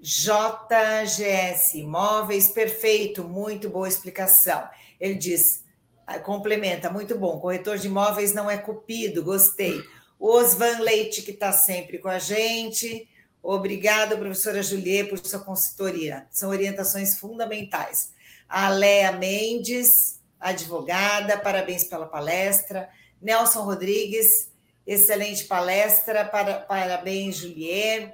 [0.02, 4.68] JGS Imóveis, perfeito, muito boa explicação.
[5.00, 5.64] Ele diz,
[6.08, 9.84] ah, complementa, muito bom, corretor de imóveis não é cupido, gostei.
[10.20, 13.08] Osvan Leite, que está sempre com a gente,
[13.42, 16.28] Obrigada, professora Juliet, por sua consultoria.
[16.30, 18.12] São orientações fundamentais.
[18.48, 22.90] A Léa Mendes, advogada, parabéns pela palestra.
[23.22, 24.50] Nelson Rodrigues,
[24.86, 28.14] excelente palestra, para, parabéns, Juliet.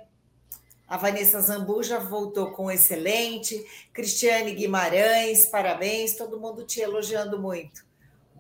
[0.87, 3.65] A Vanessa Zambuja voltou com excelente.
[3.91, 7.83] Cristiane Guimarães, parabéns, todo mundo te elogiando muito.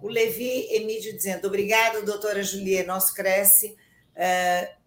[0.01, 3.75] O Levi Emílio dizendo, obrigado, doutora Juliet, nosso cresce.
[4.15, 4.84] Uh,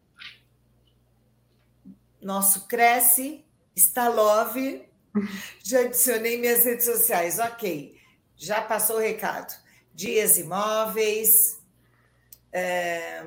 [2.21, 3.45] nosso Cresce,
[3.75, 4.89] está love.
[5.63, 7.39] Já adicionei minhas redes sociais.
[7.39, 7.97] Ok,
[8.37, 9.55] já passou o recado.
[9.95, 11.59] Dias Imóveis,
[12.53, 13.25] é,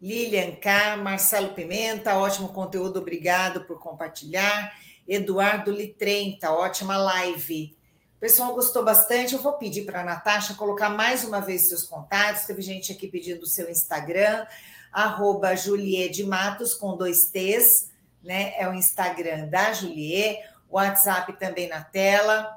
[0.00, 4.72] Lilian K, Marcelo Pimenta, ótimo conteúdo, obrigado por compartilhar.
[5.08, 7.76] Eduardo Litrenta, ótima live.
[8.16, 9.34] O pessoal gostou bastante.
[9.34, 12.44] Eu vou pedir para a Natasha colocar mais uma vez seus contatos.
[12.44, 14.46] Teve gente aqui pedindo o seu Instagram,
[14.92, 17.88] arroba Juliet de Matos, com dois T's
[18.22, 18.54] né?
[18.56, 22.56] É o Instagram da Juliet, o WhatsApp também na tela.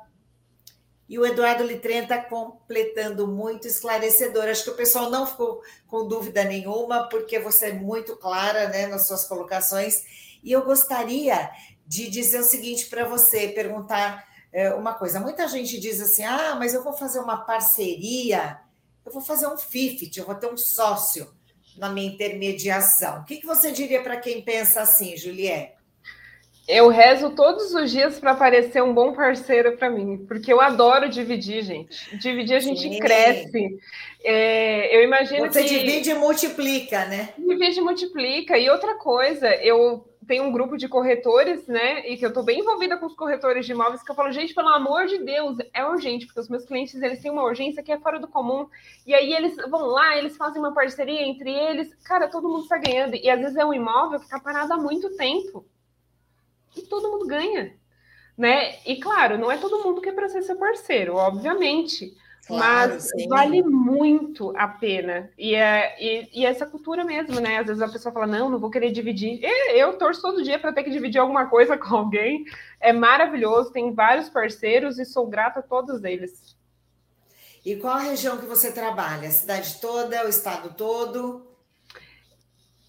[1.07, 4.45] E o Eduardo Litren está completando muito esclarecedor.
[4.45, 8.86] Acho que o pessoal não ficou com dúvida nenhuma, porque você é muito clara né,
[8.86, 10.03] nas suas colocações.
[10.43, 11.49] E eu gostaria
[11.86, 15.20] de dizer o seguinte para você, perguntar é, uma coisa.
[15.20, 18.60] Muita gente diz assim: ah, mas eu vou fazer uma parceria,
[19.03, 21.34] eu vou fazer um FIFT, eu vou ter um sócio
[21.80, 23.21] na minha intermediação.
[23.21, 25.80] O que, que você diria para quem pensa assim, Juliette?
[26.67, 31.09] Eu rezo todos os dias para parecer um bom parceiro para mim, porque eu adoro
[31.09, 32.15] dividir, gente.
[32.19, 32.99] Dividir a gente Sim.
[32.99, 33.80] cresce.
[34.23, 35.69] É, eu imagino Você que.
[35.69, 37.30] Você divide e multiplica, né?
[37.39, 38.55] Divide e multiplica.
[38.55, 42.07] E outra coisa, eu tenho um grupo de corretores, né?
[42.07, 44.53] E que eu estou bem envolvida com os corretores de imóveis, que eu falo, gente,
[44.53, 47.91] pelo amor de Deus, é urgente, porque os meus clientes eles têm uma urgência que
[47.91, 48.69] é fora do comum.
[49.07, 51.95] E aí eles vão lá, eles fazem uma parceria entre eles.
[52.03, 53.15] Cara, todo mundo está ganhando.
[53.15, 55.65] E às vezes é um imóvel que está parado há muito tempo
[56.77, 57.73] e todo mundo ganha,
[58.38, 58.75] né?
[58.86, 62.15] E claro, não é todo mundo que é para ser seu parceiro, obviamente.
[62.47, 63.27] Claro, mas sim.
[63.27, 65.29] vale muito a pena.
[65.37, 67.59] E, é, e, e, essa cultura mesmo, né?
[67.59, 69.39] Às vezes a pessoa fala, não, não vou querer dividir.
[69.73, 72.45] Eu torço todo dia para ter que dividir alguma coisa com alguém.
[72.79, 76.57] É maravilhoso, tem vários parceiros e sou grata a todos eles.
[77.63, 79.27] E qual a região que você trabalha?
[79.27, 81.45] A cidade toda, o estado todo?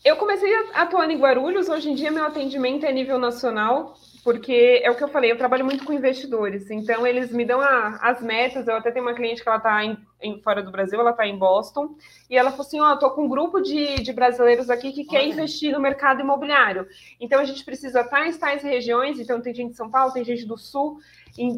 [0.02, 4.90] Eu comecei atuando em Guarulhos, hoje em dia meu atendimento é nível nacional, porque é
[4.90, 8.22] o que eu falei, eu trabalho muito com investidores, então eles me dão a, as
[8.22, 11.10] metas, eu até tenho uma cliente que ela está em, em, fora do Brasil, ela
[11.10, 11.94] está em Boston,
[12.28, 15.04] e ela falou assim, ó, oh, tô com um grupo de, de brasileiros aqui que
[15.04, 16.86] quer investir no mercado imobiliário,
[17.20, 20.24] então a gente precisa estar em tais regiões, então tem gente de São Paulo, tem
[20.24, 20.98] gente do Sul,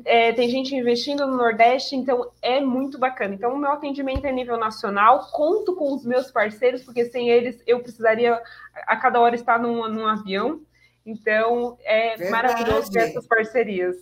[0.05, 3.35] é, tem gente investindo no Nordeste, então é muito bacana.
[3.35, 7.61] Então, o meu atendimento é nível nacional, conto com os meus parceiros, porque sem eles
[7.67, 8.41] eu precisaria
[8.87, 10.61] a cada hora estar num, num avião.
[11.05, 12.31] Então, é Verdade.
[12.31, 13.97] maravilhoso ter essas parcerias.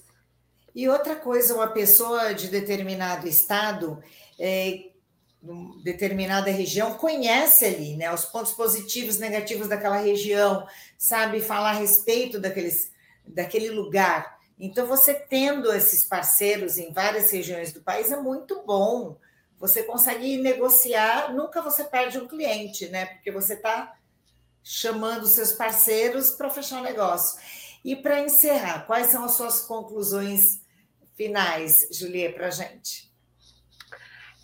[0.74, 4.02] E outra coisa, uma pessoa de determinado estado,
[4.38, 4.90] é,
[5.82, 10.66] determinada região, conhece ali né, os pontos positivos, negativos daquela região,
[10.98, 12.92] sabe falar a respeito daqueles,
[13.26, 14.38] daquele lugar.
[14.58, 19.16] Então, você tendo esses parceiros em várias regiões do país é muito bom.
[19.58, 23.06] Você consegue negociar, nunca você perde um cliente, né?
[23.06, 23.94] Porque você está
[24.62, 27.40] chamando seus parceiros para fechar o negócio.
[27.84, 30.60] E para encerrar, quais são as suas conclusões
[31.16, 33.10] finais, Julia, para a gente?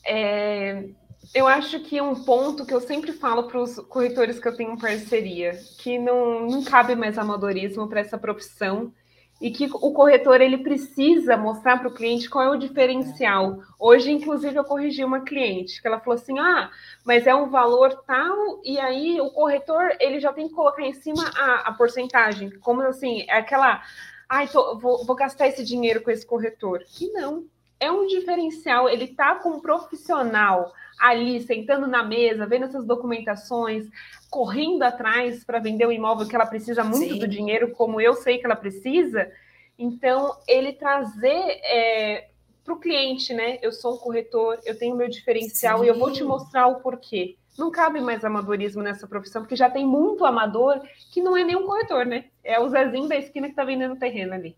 [0.04, 0.88] É,
[1.34, 4.78] eu acho que um ponto que eu sempre falo para os corretores que eu tenho
[4.78, 8.92] parceria, que não, não cabe mais amadorismo para essa profissão
[9.40, 13.60] e que o corretor ele precisa mostrar para o cliente qual é o diferencial.
[13.78, 16.70] Hoje, inclusive, eu corrigi uma cliente que ela falou assim: ah,
[17.04, 20.94] mas é um valor tal, e aí o corretor ele já tem que colocar em
[20.94, 23.82] cima a, a porcentagem, como assim, é aquela,
[24.28, 26.82] ai, tô, vou, vou gastar esse dinheiro com esse corretor.
[27.00, 27.44] E não,
[27.78, 33.86] é um diferencial, ele está com um profissional ali, sentando na mesa, vendo essas documentações,
[34.30, 37.18] correndo atrás para vender o imóvel que ela precisa muito Sim.
[37.18, 39.30] do dinheiro, como eu sei que ela precisa.
[39.78, 42.28] Então, ele trazer é,
[42.64, 43.58] para o cliente, né?
[43.60, 45.84] Eu sou um corretor, eu tenho meu diferencial Sim.
[45.84, 47.36] e eu vou te mostrar o porquê.
[47.58, 51.56] Não cabe mais amadorismo nessa profissão, porque já tem muito amador que não é nem
[51.56, 52.26] um corretor, né?
[52.42, 54.56] É o Zezinho da esquina que está vendendo terreno ali.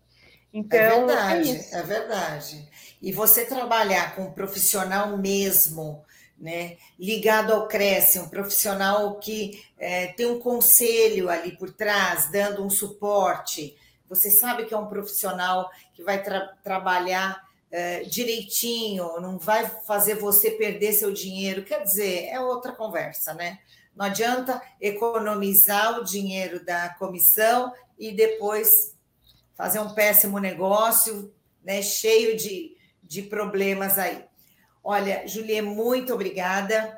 [0.53, 2.69] Então, é verdade, é, é verdade.
[3.01, 6.03] E você trabalhar com um profissional mesmo,
[6.37, 12.63] né, ligado ao Cresce, um profissional que é, tem um conselho ali por trás, dando
[12.63, 13.75] um suporte.
[14.07, 20.15] Você sabe que é um profissional que vai tra trabalhar é, direitinho, não vai fazer
[20.15, 21.63] você perder seu dinheiro.
[21.63, 23.59] Quer dizer, é outra conversa, né?
[23.95, 28.95] Não adianta economizar o dinheiro da comissão e depois
[29.55, 32.77] fazer um péssimo negócio, né, cheio de,
[33.09, 34.23] de problemas aí.
[34.83, 36.95] Olha, Julie, muito obrigada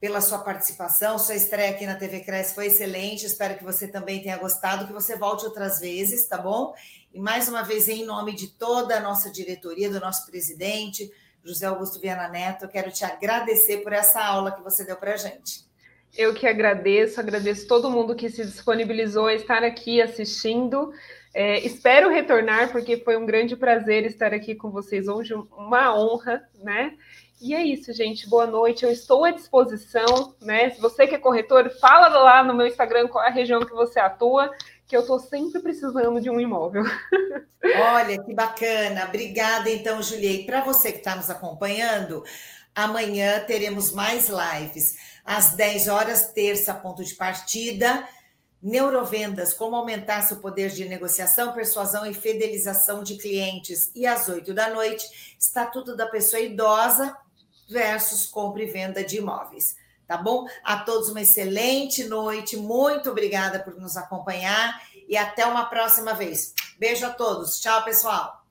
[0.00, 1.18] pela sua participação.
[1.18, 3.26] Sua estreia aqui na TV Cresce foi excelente.
[3.26, 6.74] Espero que você também tenha gostado, que você volte outras vezes, tá bom?
[7.12, 11.12] E mais uma vez, em nome de toda a nossa diretoria, do nosso presidente,
[11.44, 15.12] José Augusto Viana Neto, eu quero te agradecer por essa aula que você deu para
[15.12, 15.68] a gente.
[16.16, 20.90] Eu que agradeço, agradeço todo mundo que se disponibilizou a estar aqui assistindo.
[21.32, 26.42] É, espero retornar, porque foi um grande prazer estar aqui com vocês hoje, uma honra,
[26.62, 26.94] né?
[27.40, 28.28] E é isso, gente.
[28.28, 28.84] Boa noite.
[28.84, 30.70] Eu estou à disposição, né?
[30.70, 33.72] Se você que é corretor, fala lá no meu Instagram qual é a região que
[33.72, 34.50] você atua,
[34.86, 36.82] que eu estou sempre precisando de um imóvel.
[37.94, 39.06] Olha, que bacana.
[39.06, 40.44] Obrigada, então, Juliei.
[40.44, 42.22] Para você que está nos acompanhando,
[42.74, 44.96] amanhã teremos mais lives.
[45.24, 48.06] Às 10 horas, terça, ponto de partida.
[48.62, 53.90] Neurovendas, como aumentar seu poder de negociação, persuasão e fidelização de clientes.
[53.94, 57.16] E às 8 da noite, Estatuto da Pessoa Idosa,
[57.68, 59.76] versus compra e venda de imóveis.
[60.06, 60.46] Tá bom?
[60.64, 62.56] A todos uma excelente noite.
[62.56, 66.52] Muito obrigada por nos acompanhar e até uma próxima vez.
[66.78, 67.60] Beijo a todos.
[67.60, 68.44] Tchau, pessoal.